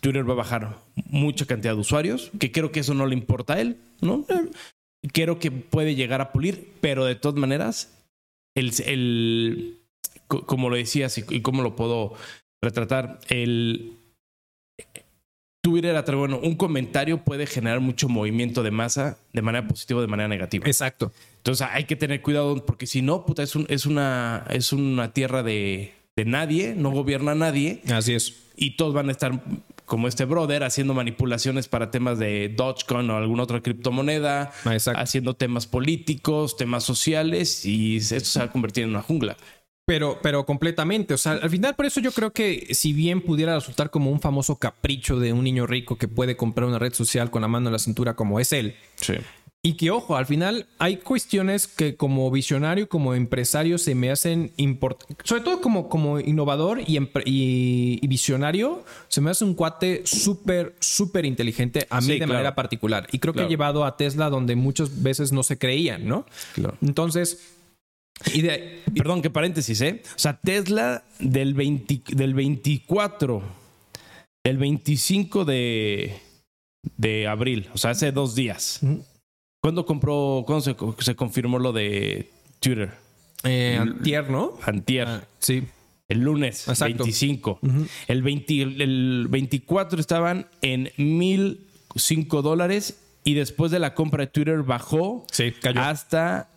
Twitter 0.00 0.28
va 0.28 0.34
a 0.34 0.36
bajar 0.36 0.78
mucha 1.06 1.46
cantidad 1.46 1.74
de 1.74 1.80
usuarios, 1.80 2.30
que 2.38 2.52
creo 2.52 2.70
que 2.70 2.80
eso 2.80 2.94
no 2.94 3.06
le 3.06 3.14
importa 3.14 3.54
a 3.54 3.60
él, 3.60 3.78
¿no? 4.00 4.24
Creo 5.12 5.38
que 5.38 5.50
puede 5.50 5.94
llegar 5.94 6.20
a 6.20 6.32
pulir, 6.32 6.72
pero 6.80 7.04
de 7.04 7.14
todas 7.14 7.38
maneras, 7.38 7.90
el, 8.54 8.72
el 8.86 9.80
como 10.28 10.70
lo 10.70 10.76
decías 10.76 11.18
y, 11.18 11.24
y 11.30 11.40
cómo 11.40 11.62
lo 11.62 11.74
puedo 11.74 12.14
retratar, 12.62 13.18
el 13.28 13.97
Twitter 15.60 15.96
a 15.96 16.02
bueno, 16.02 16.38
un 16.42 16.54
comentario 16.54 17.24
puede 17.24 17.46
generar 17.46 17.80
mucho 17.80 18.08
movimiento 18.08 18.62
de 18.62 18.70
masa 18.70 19.18
de 19.32 19.42
manera 19.42 19.66
positiva 19.68 19.98
o 19.98 20.02
de 20.02 20.08
manera 20.08 20.28
negativa. 20.28 20.66
Exacto. 20.66 21.12
Entonces 21.38 21.66
hay 21.70 21.84
que 21.84 21.96
tener 21.96 22.22
cuidado 22.22 22.64
porque 22.64 22.86
si 22.86 23.02
no, 23.02 23.26
puta, 23.26 23.42
es, 23.42 23.54
es, 23.68 23.84
una, 23.84 24.46
es 24.50 24.72
una 24.72 25.12
tierra 25.12 25.42
de, 25.42 25.92
de 26.16 26.24
nadie, 26.24 26.74
no 26.76 26.90
gobierna 26.90 27.34
nadie. 27.34 27.82
Así 27.92 28.14
es. 28.14 28.34
Y 28.56 28.76
todos 28.76 28.94
van 28.94 29.08
a 29.08 29.12
estar 29.12 29.42
como 29.84 30.06
este 30.06 30.26
brother 30.26 30.64
haciendo 30.64 30.94
manipulaciones 30.94 31.66
para 31.66 31.90
temas 31.90 32.18
de 32.18 32.52
Dogecoin 32.54 33.08
o 33.10 33.16
alguna 33.16 33.42
otra 33.42 33.60
criptomoneda, 33.60 34.52
haciendo 34.94 35.34
temas 35.34 35.66
políticos, 35.66 36.56
temas 36.56 36.84
sociales 36.84 37.64
y 37.64 37.96
esto 37.96 38.20
se 38.20 38.38
va 38.38 38.44
a 38.46 38.52
convertir 38.52 38.84
en 38.84 38.90
una 38.90 39.02
jungla. 39.02 39.36
Pero, 39.88 40.18
pero 40.20 40.44
completamente. 40.44 41.14
O 41.14 41.16
sea, 41.16 41.32
al 41.32 41.48
final, 41.48 41.74
por 41.74 41.86
eso 41.86 41.98
yo 42.00 42.12
creo 42.12 42.30
que 42.30 42.74
si 42.74 42.92
bien 42.92 43.22
pudiera 43.22 43.54
resultar 43.54 43.88
como 43.88 44.10
un 44.10 44.20
famoso 44.20 44.56
capricho 44.56 45.18
de 45.18 45.32
un 45.32 45.42
niño 45.42 45.66
rico 45.66 45.96
que 45.96 46.08
puede 46.08 46.36
comprar 46.36 46.68
una 46.68 46.78
red 46.78 46.92
social 46.92 47.30
con 47.30 47.40
la 47.40 47.48
mano 47.48 47.68
en 47.68 47.72
la 47.72 47.78
cintura 47.78 48.14
como 48.14 48.38
es 48.38 48.52
él. 48.52 48.76
Sí. 48.96 49.14
Y 49.62 49.78
que, 49.78 49.90
ojo, 49.90 50.16
al 50.16 50.26
final 50.26 50.66
hay 50.78 50.98
cuestiones 50.98 51.66
que 51.66 51.96
como 51.96 52.30
visionario, 52.30 52.86
como 52.86 53.14
empresario, 53.14 53.78
se 53.78 53.94
me 53.94 54.10
hacen 54.10 54.52
importantes. 54.58 55.16
Sobre 55.24 55.40
todo 55.40 55.62
como, 55.62 55.88
como 55.88 56.20
innovador 56.20 56.82
y, 56.86 56.98
y, 57.24 58.06
visionario, 58.06 58.84
se 59.08 59.22
me 59.22 59.30
hace 59.30 59.46
un 59.46 59.54
cuate 59.54 60.02
súper, 60.04 60.74
súper 60.80 61.24
inteligente 61.24 61.86
a 61.88 62.02
mí 62.02 62.18
de 62.18 62.26
manera 62.26 62.54
particular. 62.54 63.06
Y 63.10 63.20
creo 63.20 63.32
que 63.32 63.40
ha 63.40 63.48
llevado 63.48 63.86
a 63.86 63.96
Tesla 63.96 64.28
donde 64.28 64.54
muchas 64.54 65.02
veces 65.02 65.32
no 65.32 65.42
se 65.42 65.56
creían, 65.56 66.06
¿no? 66.06 66.26
Claro. 66.52 66.76
Entonces 66.82 67.57
y 68.32 68.42
de, 68.42 68.82
perdón, 68.96 69.22
qué 69.22 69.30
paréntesis, 69.30 69.80
¿eh? 69.80 70.02
O 70.04 70.18
sea, 70.18 70.38
Tesla 70.38 71.04
del, 71.18 71.54
20, 71.54 72.02
del 72.14 72.34
24, 72.34 73.42
el 74.44 74.58
25 74.58 75.44
de, 75.44 76.20
de 76.96 77.26
abril, 77.26 77.68
o 77.72 77.78
sea, 77.78 77.90
hace 77.90 78.12
dos 78.12 78.34
días. 78.34 78.80
¿Cuándo 79.62 79.86
compró, 79.86 80.44
cuándo 80.46 80.62
se, 80.62 80.76
se, 81.04 81.16
confirmó 81.16 81.58
lo 81.58 81.72
de 81.72 82.30
Twitter? 82.60 82.92
Eh, 83.44 83.76
antier, 83.80 84.30
¿no? 84.30 84.52
Antier. 84.62 85.08
Ah, 85.08 85.24
sí. 85.38 85.64
El 86.08 86.20
lunes, 86.20 86.66
Exacto. 86.68 87.04
25. 87.04 87.60
el, 88.06 88.22
20, 88.22 88.62
el 88.62 89.26
24 89.28 90.00
estaban 90.00 90.48
en 90.62 90.90
1005 90.96 92.40
dólares 92.40 92.98
y 93.24 93.34
después 93.34 93.70
de 93.70 93.78
la 93.78 93.94
compra 93.94 94.24
de 94.24 94.28
Twitter 94.28 94.62
bajó 94.62 95.26
sí, 95.30 95.52
cayó. 95.60 95.82
hasta 95.82 96.48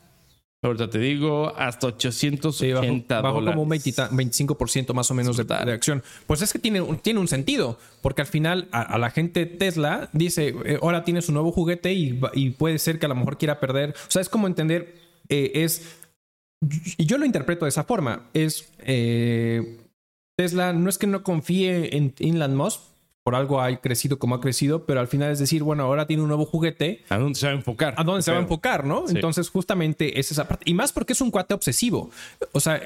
Ahorita 0.63 0.91
te 0.91 0.99
digo, 0.99 1.55
hasta 1.57 1.87
880 1.87 3.21
bajó, 3.21 3.43
como 3.43 3.63
un 3.63 3.69
25% 3.71 4.93
más 4.93 5.09
o 5.09 5.15
menos 5.15 5.35
de, 5.35 5.43
reacción. 5.43 6.03
Pues 6.27 6.43
es 6.43 6.53
que 6.53 6.59
tiene, 6.59 6.83
tiene 7.01 7.19
un 7.19 7.27
sentido, 7.27 7.79
porque 8.01 8.21
al 8.21 8.27
final 8.27 8.67
a, 8.71 8.99
la 8.99 9.09
gente 9.09 9.47
Tesla 9.47 10.09
dice, 10.13 10.53
eh, 10.65 10.77
ahora 10.79 11.03
tiene 11.03 11.23
su 11.23 11.31
nuevo 11.31 11.51
juguete 11.51 11.93
y, 11.93 12.13
puede 12.51 12.77
ser 12.77 12.99
que 12.99 13.07
a 13.07 13.09
lo 13.09 13.15
mejor 13.15 13.39
quiera 13.39 13.59
perder. 13.59 13.95
O 14.07 14.11
sea, 14.11 14.21
es 14.21 14.29
como 14.29 14.45
entender, 14.45 14.97
eh, 15.29 15.51
es, 15.55 15.97
y 16.95 17.07
yo 17.07 17.17
lo 17.17 17.25
interpreto 17.25 17.65
de 17.65 17.69
esa 17.69 17.83
forma, 17.83 18.29
es, 18.35 18.71
eh, 18.85 19.79
Tesla 20.37 20.73
no 20.73 20.91
es 20.91 20.99
que 20.99 21.07
no 21.07 21.23
confíe 21.23 21.97
en 21.97 22.13
Elon 22.19 22.55
Musk, 22.55 22.81
por 23.23 23.35
algo 23.35 23.61
ha 23.61 23.75
crecido 23.77 24.17
como 24.17 24.33
ha 24.33 24.41
crecido, 24.41 24.85
pero 24.85 24.99
al 24.99 25.07
final 25.07 25.31
es 25.31 25.37
decir, 25.37 25.61
bueno, 25.61 25.83
ahora 25.83 26.07
tiene 26.07 26.23
un 26.23 26.29
nuevo 26.29 26.45
juguete. 26.45 27.03
¿A 27.09 27.19
dónde 27.19 27.37
se 27.37 27.45
va 27.45 27.51
a 27.51 27.55
enfocar? 27.55 27.93
¿A 27.97 28.03
dónde 28.03 28.23
se 28.23 28.31
va 28.31 28.37
a 28.37 28.41
enfocar, 28.41 28.83
no? 28.83 29.05
Entonces, 29.07 29.49
justamente 29.49 30.19
es 30.19 30.31
esa 30.31 30.47
parte. 30.47 30.63
Y 30.67 30.73
más 30.73 30.91
porque 30.91 31.13
es 31.13 31.21
un 31.21 31.29
cuate 31.29 31.53
obsesivo. 31.53 32.09
O 32.51 32.59
sea, 32.59 32.81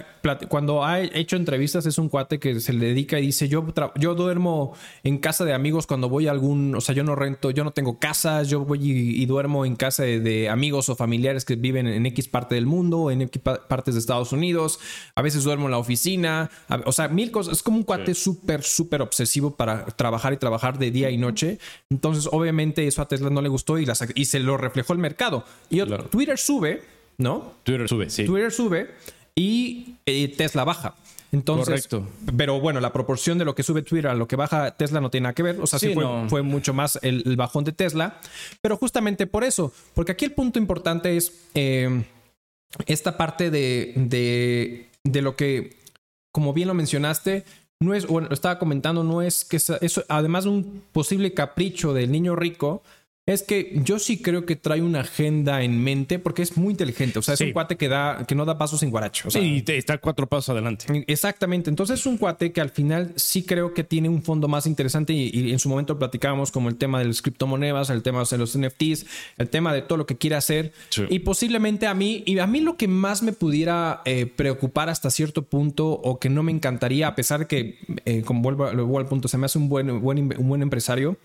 cuando 0.50 0.84
ha 0.84 1.00
hecho 1.00 1.38
entrevistas, 1.38 1.86
es 1.86 1.98
un 1.98 2.10
cuate 2.10 2.39
que 2.39 2.60
se 2.60 2.74
le 2.74 2.88
dedica 2.88 3.17
y 3.17 3.28
dice: 3.28 3.48
Yo, 3.48 3.65
yo 3.95 4.13
duermo 4.13 4.74
en 5.04 5.19
casa 5.19 5.45
de 5.45 5.54
amigos 5.54 5.88
cuando 5.88 6.10
voy 6.10 6.28
a 6.28 6.32
algún. 6.32 6.76
O 6.76 6.82
sea, 6.82 6.93
yo 6.93 7.06
no 7.06 7.15
rento, 7.15 7.52
yo 7.52 7.63
no 7.63 7.71
tengo 7.71 7.98
casas, 7.98 8.50
yo 8.50 8.65
voy 8.65 8.80
y, 8.84 9.26
duermo 9.26 9.65
en 9.65 9.78
casa 9.78 10.04
de, 10.04 10.50
amigos 10.50 10.89
o 10.89 10.95
familiares 10.98 11.45
que 11.45 11.56
viven 11.56 11.88
en 11.88 12.06
X 12.08 12.28
parte 12.28 12.56
del 12.56 12.65
mundo, 12.65 13.10
en 13.10 13.21
X 13.21 13.41
partes 13.41 13.95
de 13.95 14.02
Estados 14.02 14.34
Unidos. 14.34 14.80
A 15.15 15.21
veces 15.21 15.45
duermo 15.45 15.65
en 15.65 15.71
la 15.71 15.78
oficina. 15.78 16.50
O 16.86 16.91
sea, 16.91 17.08
mil 17.08 17.32
cosas. 17.32 17.54
Es 17.54 17.63
como 17.63 17.78
un 17.78 17.84
cuate 17.84 18.13
súper, 18.13 18.63
súper 18.63 19.02
obsesivo 19.02 19.56
para 19.56 19.86
trabajar 19.86 20.25
y 20.34 20.38
trabajar 20.38 20.78
de 20.78 20.92
día 20.92 21.10
y 21.10 21.18
noche. 21.18 21.60
Entonces, 21.90 22.30
obviamente, 22.32 22.88
eso 22.88 23.02
a 23.02 23.08
Tesla 23.08 23.30
no 23.30 23.42
le 23.42 23.50
gustó 23.50 23.80
y, 23.80 23.88
y 24.16 24.26
se 24.26 24.40
lo 24.40 24.58
reflejó 24.58 24.94
el 24.94 25.00
mercado. 25.00 25.46
Y 25.70 25.82
Twitter 26.10 26.38
sube, 26.38 26.82
¿no? 27.18 27.54
Twitter 27.64 27.88
sube, 27.88 28.10
sí. 28.10 28.26
Twitter 28.26 28.52
sube 28.52 28.90
y 29.36 29.96
eh, 30.06 30.30
Tesla 30.30 30.64
baja. 30.64 30.96
Entonces, 31.32 31.88
Correcto. 31.88 32.08
pero 32.38 32.62
bueno, 32.62 32.80
la 32.80 32.94
proporción 32.94 33.38
de 33.38 33.44
lo 33.44 33.56
que 33.56 33.64
sube 33.64 33.82
Twitter 33.82 34.08
a 34.08 34.16
lo 34.16 34.28
que 34.28 34.38
baja 34.38 34.72
Tesla 34.78 35.02
no 35.02 35.10
tiene 35.10 35.24
nada 35.24 35.34
que 35.34 35.44
ver. 35.44 35.60
O 35.60 35.68
sea, 35.68 35.80
sí, 35.80 35.94
fue, 36.30 36.42
mucho 36.42 36.74
más 36.74 36.98
el, 37.02 37.36
bajón 37.36 37.66
de 37.66 37.74
Tesla. 37.74 38.20
Pero 38.62 38.78
justamente 38.78 39.28
por 39.28 39.44
eso, 39.44 39.74
porque 39.94 40.14
aquí 40.14 40.24
el 40.24 40.32
punto 40.32 40.60
importante 40.60 41.18
es 41.18 41.34
eh, 41.54 42.06
esta 42.86 43.18
parte 43.18 43.52
de, 43.52 43.94
de, 43.96 44.90
de 45.04 45.22
lo 45.22 45.36
que, 45.36 45.78
como 46.32 46.54
bien 46.54 46.70
lo 46.70 46.74
mencionaste, 46.74 47.44
no 47.80 47.94
es, 47.94 48.08
bueno, 48.08 48.30
estaba 48.32 48.58
comentando, 48.60 49.04
no 49.04 49.22
es 49.22 49.46
que 49.46 49.58
eso, 49.58 50.04
además 50.08 50.46
de 50.46 50.50
un 50.50 50.84
posible 50.92 51.34
capricho 51.34 51.94
del 51.94 52.12
niño 52.12 52.36
rico, 52.36 52.84
es 53.28 53.42
que 53.42 53.82
yo 53.84 53.98
sí 53.98 54.22
creo 54.22 54.46
que 54.46 54.56
trae 54.56 54.84
una 54.84 55.00
agenda 55.00 55.64
en 55.64 55.84
mente 55.84 56.20
porque 56.20 56.44
es 56.44 56.58
muy 56.58 56.72
inteligente. 56.72 57.18
O 57.18 57.22
sea, 57.24 57.34
es 57.34 57.42
un 57.42 57.54
cuate 57.54 57.76
que 57.76 57.88
da, 57.88 58.24
que 58.28 58.36
no 58.36 58.46
da 58.46 58.60
pasos 58.60 58.82
sin 58.82 58.92
guaracho. 58.92 59.32
sí, 59.32 59.64
está 59.66 59.98
cuatro 59.98 60.28
pasos 60.28 60.50
adelante. 60.50 60.86
Exactamente. 61.08 61.72
Entonces 61.72 62.00
es 62.00 62.06
un 62.06 62.18
cuate 62.18 62.52
que 62.52 62.62
al 62.62 62.70
final 62.70 63.14
sí 63.16 63.44
creo 63.44 63.74
que 63.74 63.84
tiene 63.84 64.10
un 64.10 64.22
fondo 64.22 64.48
más 64.48 64.68
interesante 64.68 65.14
y, 65.14 65.52
en 65.52 65.58
su 65.58 65.70
momento 65.70 65.98
platicábamos 65.98 66.52
como 66.52 66.70
el 66.70 66.76
tema 66.76 67.00
de 67.00 67.06
las 67.06 67.24
criptomonedas, 67.24 67.90
el 67.90 68.04
tema 68.04 68.24
de 68.30 68.38
los 68.38 68.56
NFTs, 68.56 69.08
el 69.40 69.50
tema 69.50 69.74
de 69.74 69.82
todo 69.82 69.98
lo 69.98 70.06
que 70.06 70.18
quiere 70.18 70.36
hacer. 70.36 70.72
Y 71.10 71.20
posiblemente 71.20 71.88
a 71.88 71.96
mí, 71.96 72.22
y 72.28 72.38
a 72.38 72.46
mí 72.46 72.60
lo 72.60 72.78
que 72.78 72.88
más 72.88 73.24
me 73.24 73.34
pudiera 73.34 74.04
eh, 74.06 74.28
preocupar 74.28 74.90
hasta 74.90 75.10
cierto 75.10 75.42
punto 75.42 75.88
o 75.90 76.20
que 76.20 76.30
no 76.30 76.44
me 76.44 76.52
encantaría, 76.52 77.08
a 77.08 77.16
pesar 77.16 77.48
que, 77.48 77.80
eh, 78.06 78.22
como 78.22 78.44
vuelvo, 78.44 78.66
vuelvo, 78.66 79.00
al 79.00 79.08
punto, 79.08 79.28
se 79.28 79.40
me 79.40 79.48
hace 79.48 79.58
un 79.58 79.68
buen, 79.68 80.00
buen, 80.00 80.20
un 80.20 80.48
buen 80.48 80.62
empresario, 80.62 81.18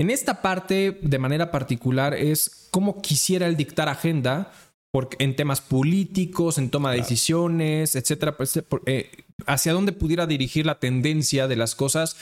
en 0.00 0.08
esta 0.08 0.40
parte, 0.40 0.98
de 1.02 1.18
manera 1.18 1.50
particular, 1.50 2.14
es 2.14 2.68
cómo 2.70 3.02
quisiera 3.02 3.46
él 3.46 3.58
dictar 3.58 3.90
agenda 3.90 4.50
porque 4.90 5.22
en 5.22 5.36
temas 5.36 5.60
políticos, 5.60 6.56
en 6.56 6.70
toma 6.70 6.92
de 6.92 6.96
decisiones, 6.96 7.94
etcétera, 7.94 8.34
pues, 8.34 8.56
eh, 8.56 8.64
eh, 8.86 9.10
hacia 9.44 9.74
dónde 9.74 9.92
pudiera 9.92 10.26
dirigir 10.26 10.64
la 10.64 10.78
tendencia 10.78 11.48
de 11.48 11.56
las 11.56 11.74
cosas, 11.74 12.16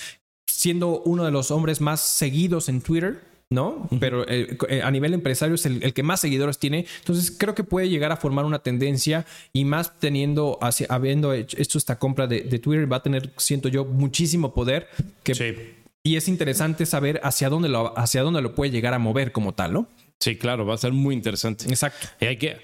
siendo 0.49 1.03
uno 1.03 1.25
de 1.25 1.31
los 1.31 1.53
hombres 1.53 1.81
más 1.81 2.01
seguidos 2.01 2.69
en 2.69 2.81
Twitter, 2.81 3.21
¿no? 3.49 3.89
Pero 4.01 4.29
eh, 4.29 4.59
a 4.83 4.91
nivel 4.91 5.15
empresario 5.15 5.55
es 5.55 5.65
el, 5.65 5.95
que 5.95 6.03
más 6.03 6.21
seguidores 6.21 6.59
tiene. 6.59 6.85
Entonces 6.99 7.31
creo 7.31 7.55
que 7.55 7.63
puede 7.63 7.89
llegar 7.89 8.11
a 8.11 8.17
formar 8.17 8.45
una 8.45 8.59
tendencia 8.59 9.25
y 9.53 9.65
más 9.65 10.01
teniendo, 10.01 10.59
hacia, 10.61 10.89
habiendo 10.91 11.33
hecho 11.33 11.79
esta 11.79 12.01
compra 12.01 12.27
de, 12.27 12.41
Twitter, 12.59 12.93
va 12.93 12.97
a 12.97 13.03
tener, 13.05 13.31
siento 13.37 13.69
yo, 13.69 13.85
muchísimo 13.85 14.53
poder 14.53 14.89
que 15.23 15.77
y 16.03 16.17
es 16.17 16.29
interesante 16.29 16.87
saber 16.87 17.21
hacia 17.23 17.49
dónde 17.49 17.69
lo, 17.69 17.99
hacia 17.99 18.23
dónde 18.23 18.43
lo 18.43 18.55
puede 18.55 18.71
llegar 18.71 18.95
a 18.95 18.99
mover 18.99 19.33
como 19.33 19.55
tal, 19.55 19.73
¿no? 19.73 19.89
Sí, 20.21 20.37
claro, 20.37 20.67
va 20.67 20.75
a 20.75 20.79
ser 20.79 20.93
muy 20.93 21.15
interesante. 21.15 21.67
Exacto. 21.69 22.09
Y 22.21 22.27
hay 22.27 22.37
que, 22.37 22.59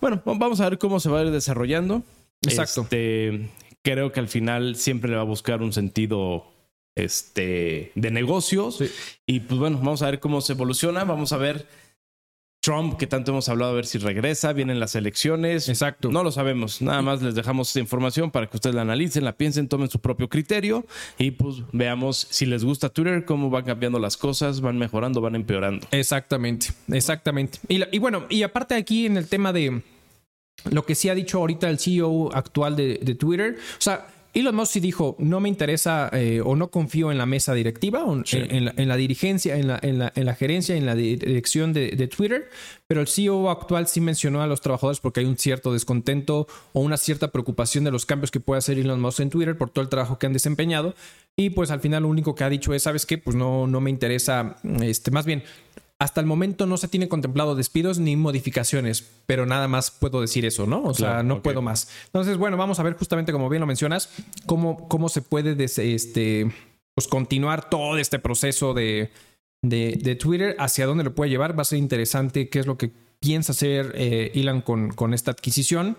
bueno, 0.00 0.22
vamos 0.24 0.60
a 0.60 0.68
ver 0.68 0.78
cómo 0.78 0.98
se 0.98 1.08
va 1.08 1.20
a 1.20 1.24
ir 1.24 1.30
desarrollando. 1.30 2.02
Exacto. 2.42 2.82
Este, 2.82 3.48
creo 3.82 4.12
que 4.12 4.20
al 4.20 4.28
final 4.28 4.76
siempre 4.76 5.10
le 5.10 5.16
va 5.16 5.22
a 5.22 5.26
buscar 5.26 5.62
un 5.62 5.72
sentido 5.72 6.46
este, 6.96 7.92
de 7.94 8.10
negocios. 8.10 8.82
Y 9.26 9.40
pues 9.40 9.60
bueno, 9.60 9.78
vamos 9.78 10.02
a 10.02 10.10
ver 10.10 10.18
cómo 10.18 10.40
se 10.40 10.54
evoluciona. 10.54 11.04
Vamos 11.04 11.32
a 11.32 11.36
ver 11.36 11.66
Trump, 12.66 12.96
que 12.96 13.06
tanto 13.06 13.30
hemos 13.30 13.48
hablado, 13.48 13.70
a 13.70 13.74
ver 13.76 13.86
si 13.86 13.98
regresa, 13.98 14.52
vienen 14.52 14.80
las 14.80 14.96
elecciones. 14.96 15.68
Exacto. 15.68 16.10
No 16.10 16.24
lo 16.24 16.32
sabemos. 16.32 16.82
Nada 16.82 17.00
más 17.00 17.22
les 17.22 17.36
dejamos 17.36 17.68
esta 17.68 17.78
información 17.78 18.32
para 18.32 18.48
que 18.48 18.56
ustedes 18.56 18.74
la 18.74 18.82
analicen, 18.82 19.22
la 19.22 19.36
piensen, 19.36 19.68
tomen 19.68 19.88
su 19.88 20.00
propio 20.00 20.28
criterio 20.28 20.84
y 21.16 21.30
pues 21.30 21.58
veamos 21.70 22.26
si 22.28 22.44
les 22.44 22.64
gusta 22.64 22.88
Twitter, 22.88 23.24
cómo 23.24 23.50
van 23.50 23.66
cambiando 23.66 24.00
las 24.00 24.16
cosas, 24.16 24.60
van 24.60 24.78
mejorando, 24.78 25.20
van 25.20 25.36
empeorando. 25.36 25.86
Exactamente, 25.92 26.70
exactamente. 26.88 27.60
Y, 27.68 27.82
y 27.94 28.00
bueno, 28.00 28.24
y 28.28 28.42
aparte 28.42 28.74
aquí 28.74 29.06
en 29.06 29.16
el 29.16 29.28
tema 29.28 29.52
de 29.52 29.82
lo 30.68 30.84
que 30.84 30.96
sí 30.96 31.08
ha 31.08 31.14
dicho 31.14 31.38
ahorita 31.38 31.70
el 31.70 31.78
CEO 31.78 32.34
actual 32.34 32.74
de, 32.74 32.98
de 33.00 33.14
Twitter, 33.14 33.58
o 33.78 33.80
sea, 33.80 34.08
Elon 34.36 34.54
Musk 34.54 34.72
sí 34.74 34.80
dijo, 34.80 35.16
no 35.18 35.40
me 35.40 35.48
interesa 35.48 36.10
eh, 36.12 36.42
o 36.44 36.56
no 36.56 36.70
confío 36.70 37.10
en 37.10 37.16
la 37.16 37.24
mesa 37.24 37.54
directiva, 37.54 38.04
en, 38.32 38.88
la, 38.88 38.96
dirigencia, 38.96 39.56
en 39.56 39.66
la, 39.66 39.80
en 39.82 40.26
la, 40.26 40.34
gerencia, 40.34 40.76
en 40.76 40.84
la 40.84 40.94
dirección 40.94 41.72
de, 41.72 42.08
Twitter, 42.08 42.50
pero 42.86 43.00
el 43.00 43.08
CEO 43.08 43.48
actual 43.48 43.88
sí 43.88 44.02
mencionó 44.02 44.42
a 44.42 44.46
los 44.46 44.60
trabajadores 44.60 45.00
porque 45.00 45.20
hay 45.20 45.26
un 45.26 45.38
cierto 45.38 45.72
descontento 45.72 46.46
o 46.74 46.80
una 46.80 46.98
cierta 46.98 47.32
preocupación 47.32 47.84
de 47.84 47.90
los 47.90 48.04
cambios 48.04 48.30
que 48.30 48.38
puede 48.38 48.58
hacer 48.58 48.78
Elon 48.78 49.00
Musk 49.00 49.20
en 49.20 49.30
Twitter 49.30 49.56
por 49.56 49.70
todo 49.70 49.82
el 49.82 49.88
trabajo 49.88 50.18
que 50.18 50.26
han 50.26 50.34
desempeñado. 50.34 50.94
Y 51.34 51.50
pues 51.50 51.70
al 51.70 51.80
final 51.80 52.02
lo 52.02 52.10
único 52.10 52.34
que 52.34 52.44
ha 52.44 52.50
dicho 52.50 52.74
es, 52.74 52.82
¿sabes 52.82 53.06
qué? 53.06 53.16
Pues 53.16 53.36
no, 53.36 53.66
no 53.66 53.80
me 53.80 53.88
interesa, 53.88 54.56
este, 54.82 55.10
más 55.10 55.24
bien, 55.24 55.44
hasta 55.98 56.20
el 56.20 56.26
momento 56.26 56.66
no 56.66 56.76
se 56.76 56.88
tiene 56.88 57.08
contemplado 57.08 57.54
despidos 57.54 57.98
ni 57.98 58.16
modificaciones, 58.16 59.08
pero 59.26 59.46
nada 59.46 59.66
más 59.66 59.90
puedo 59.90 60.20
decir 60.20 60.44
eso, 60.44 60.66
¿no? 60.66 60.82
O 60.82 60.94
sea, 60.94 61.22
no 61.22 61.42
puedo 61.42 61.62
más. 61.62 61.88
Entonces, 62.06 62.36
bueno, 62.36 62.56
vamos 62.56 62.78
a 62.78 62.82
ver 62.82 62.94
justamente 62.94 63.32
como 63.32 63.48
bien 63.48 63.60
lo 63.60 63.66
mencionas, 63.66 64.10
cómo, 64.44 64.88
cómo 64.88 65.08
se 65.08 65.22
puede 65.22 65.56
este, 65.64 66.52
pues, 66.94 67.08
continuar 67.08 67.70
todo 67.70 67.96
este 67.96 68.18
proceso 68.18 68.74
de, 68.74 69.10
de, 69.62 70.16
Twitter, 70.16 70.54
hacia 70.58 70.86
dónde 70.86 71.04
lo 71.04 71.14
puede 71.14 71.30
llevar. 71.30 71.58
Va 71.58 71.62
a 71.62 71.64
ser 71.64 71.78
interesante 71.78 72.50
qué 72.50 72.58
es 72.58 72.66
lo 72.66 72.76
que 72.76 72.90
piensa 73.18 73.52
hacer 73.52 73.92
eh, 73.94 74.32
Elon 74.34 74.60
con, 74.60 74.90
con 74.90 75.14
esta 75.14 75.30
adquisición 75.30 75.96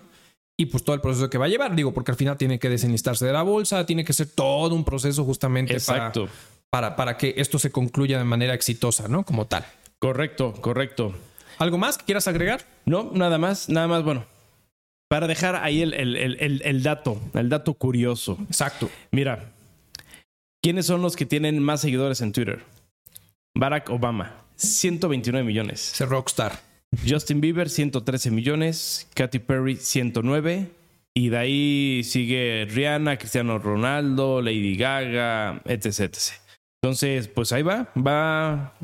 y 0.60 0.66
pues 0.66 0.84
todo 0.84 0.94
el 0.94 1.00
proceso 1.00 1.30
que 1.30 1.38
va 1.38 1.46
a 1.46 1.48
llevar, 1.48 1.74
digo, 1.76 1.92
porque 1.92 2.10
al 2.10 2.16
final 2.16 2.36
tiene 2.36 2.58
que 2.58 2.68
desenlistarse 2.68 3.24
de 3.24 3.32
la 3.32 3.42
bolsa, 3.42 3.86
tiene 3.86 4.04
que 4.04 4.12
ser 4.12 4.28
todo 4.28 4.74
un 4.74 4.84
proceso 4.84 5.24
justamente 5.24 5.78
Para, 5.80 6.12
para, 6.68 6.96
para 6.96 7.16
que 7.16 7.34
esto 7.36 7.58
se 7.60 7.70
concluya 7.70 8.18
de 8.18 8.24
manera 8.24 8.54
exitosa, 8.54 9.06
¿no? 9.06 9.24
Como 9.24 9.46
tal. 9.46 9.64
Correcto, 10.00 10.52
correcto. 10.60 11.14
¿Algo 11.58 11.76
más 11.78 11.98
que 11.98 12.04
quieras 12.04 12.28
agregar? 12.28 12.64
No, 12.84 13.10
nada 13.12 13.38
más, 13.38 13.68
nada 13.68 13.88
más, 13.88 14.04
bueno. 14.04 14.24
Para 15.08 15.26
dejar 15.26 15.56
ahí 15.56 15.82
el, 15.82 15.94
el, 15.94 16.82
dato, 16.82 17.20
el 17.34 17.48
dato 17.48 17.74
curioso. 17.74 18.36
Exacto. 18.42 18.90
Mira, 19.10 19.52
¿quiénes 20.62 20.86
son 20.86 21.02
los 21.02 21.16
que 21.16 21.26
tienen 21.26 21.60
más 21.60 21.80
seguidores 21.80 22.20
en 22.20 22.32
Twitter? 22.32 22.62
Barack 23.54 23.88
Obama, 23.90 24.36
129 24.56 25.44
millones. 25.44 26.00
Es 26.00 26.08
rockstar. 26.08 26.60
Justin 27.06 27.40
Bieber, 27.40 27.68
113 27.70 28.30
millones. 28.30 29.08
Katy 29.14 29.38
Perry, 29.40 29.76
109. 29.76 30.70
Y 31.14 31.30
de 31.30 31.38
ahí 31.38 32.02
sigue 32.04 32.66
Rihanna, 32.70 33.16
Cristiano 33.16 33.58
Ronaldo, 33.58 34.40
Lady 34.42 34.76
Gaga, 34.76 35.62
etc, 35.64 36.00
etc. 36.00 36.18
Entonces, 36.82 37.26
pues 37.28 37.50
ahí 37.50 37.62
va, 37.62 37.90
va 37.96 38.74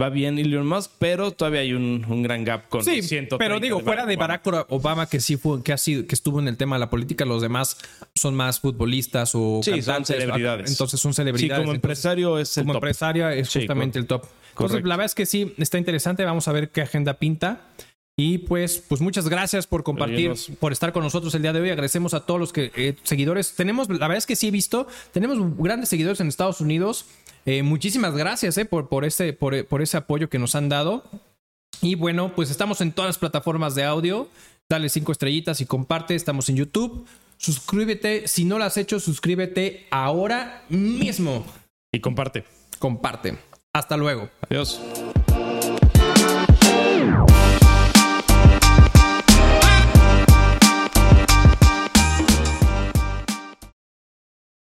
va 0.00 0.10
bien 0.10 0.38
Elon 0.38 0.66
Musk, 0.66 0.90
pero 0.98 1.30
todavía 1.30 1.60
hay 1.60 1.72
un, 1.72 2.22
gran 2.22 2.44
gap 2.44 2.68
con 2.68 2.84
sí, 2.84 3.00
pero 3.38 3.60
digo, 3.60 3.80
fuera 3.80 4.04
de 4.04 4.16
Barack 4.16 4.66
Obama, 4.68 5.08
que 5.08 5.20
sí 5.20 5.36
fue, 5.36 5.62
que 5.62 5.72
ha 5.72 5.78
sido, 5.78 6.06
que 6.06 6.14
estuvo 6.14 6.38
en 6.38 6.48
el 6.48 6.56
tema 6.56 6.76
de 6.76 6.80
la 6.80 6.90
política, 6.90 7.24
los 7.24 7.40
demás 7.40 7.78
son 8.14 8.34
más 8.34 8.60
futbolistas 8.60 9.32
o 9.34 9.60
sí, 9.62 9.80
son 9.80 10.04
celebridades. 10.04 10.70
Entonces 10.70 11.00
son 11.00 11.14
celebridades. 11.14 11.56
Sí, 11.56 11.62
como 11.62 11.74
empresario 11.74 12.38
es 12.38 12.56
el 12.58 12.64
Como 12.64 12.74
empresaria 12.74 13.32
es 13.34 13.50
justamente 13.50 13.98
el 13.98 14.06
top. 14.06 14.26
Entonces, 14.50 14.82
la 14.84 14.96
verdad 14.96 15.06
es 15.06 15.14
que 15.14 15.26
sí, 15.26 15.54
está 15.58 15.78
interesante. 15.78 16.24
Vamos 16.24 16.48
a 16.48 16.52
ver 16.52 16.70
qué 16.70 16.82
agenda 16.82 17.14
pinta. 17.14 17.60
Y 18.18 18.38
pues, 18.38 18.82
pues 18.88 19.02
muchas 19.02 19.28
gracias 19.28 19.66
por 19.66 19.82
compartir, 19.82 20.32
por 20.58 20.72
estar 20.72 20.94
con 20.94 21.02
nosotros 21.02 21.34
el 21.34 21.42
día 21.42 21.52
de 21.52 21.60
hoy. 21.60 21.68
Agradecemos 21.68 22.14
a 22.14 22.24
todos 22.24 22.40
los 22.40 22.50
que 22.50 22.72
eh, 22.74 22.96
seguidores. 23.02 23.54
Tenemos, 23.54 23.90
la 23.90 24.08
verdad 24.08 24.16
es 24.16 24.24
que 24.24 24.36
sí 24.36 24.48
he 24.48 24.50
visto, 24.50 24.86
tenemos 25.12 25.38
grandes 25.58 25.90
seguidores 25.90 26.20
en 26.20 26.28
Estados 26.28 26.62
Unidos. 26.62 27.04
Eh, 27.46 27.62
muchísimas 27.62 28.14
gracias 28.14 28.58
eh, 28.58 28.64
por, 28.64 28.88
por, 28.88 29.04
ese, 29.04 29.32
por, 29.32 29.64
por 29.66 29.80
ese 29.80 29.96
apoyo 29.96 30.28
que 30.28 30.38
nos 30.38 30.54
han 30.54 30.68
dado. 30.68 31.04
Y 31.80 31.94
bueno, 31.94 32.32
pues 32.34 32.50
estamos 32.50 32.80
en 32.80 32.92
todas 32.92 33.10
las 33.10 33.18
plataformas 33.18 33.74
de 33.74 33.84
audio. 33.84 34.28
Dale 34.68 34.88
cinco 34.88 35.12
estrellitas 35.12 35.60
y 35.60 35.66
comparte. 35.66 36.14
Estamos 36.14 36.48
en 36.48 36.56
YouTube. 36.56 37.06
Suscríbete. 37.36 38.26
Si 38.26 38.44
no 38.44 38.58
lo 38.58 38.64
has 38.64 38.76
hecho, 38.76 38.98
suscríbete 38.98 39.86
ahora 39.90 40.64
mismo. 40.68 41.46
Y 41.92 42.00
comparte. 42.00 42.44
Comparte. 42.78 43.38
Hasta 43.72 43.96
luego. 43.96 44.28
Adiós. 44.48 44.80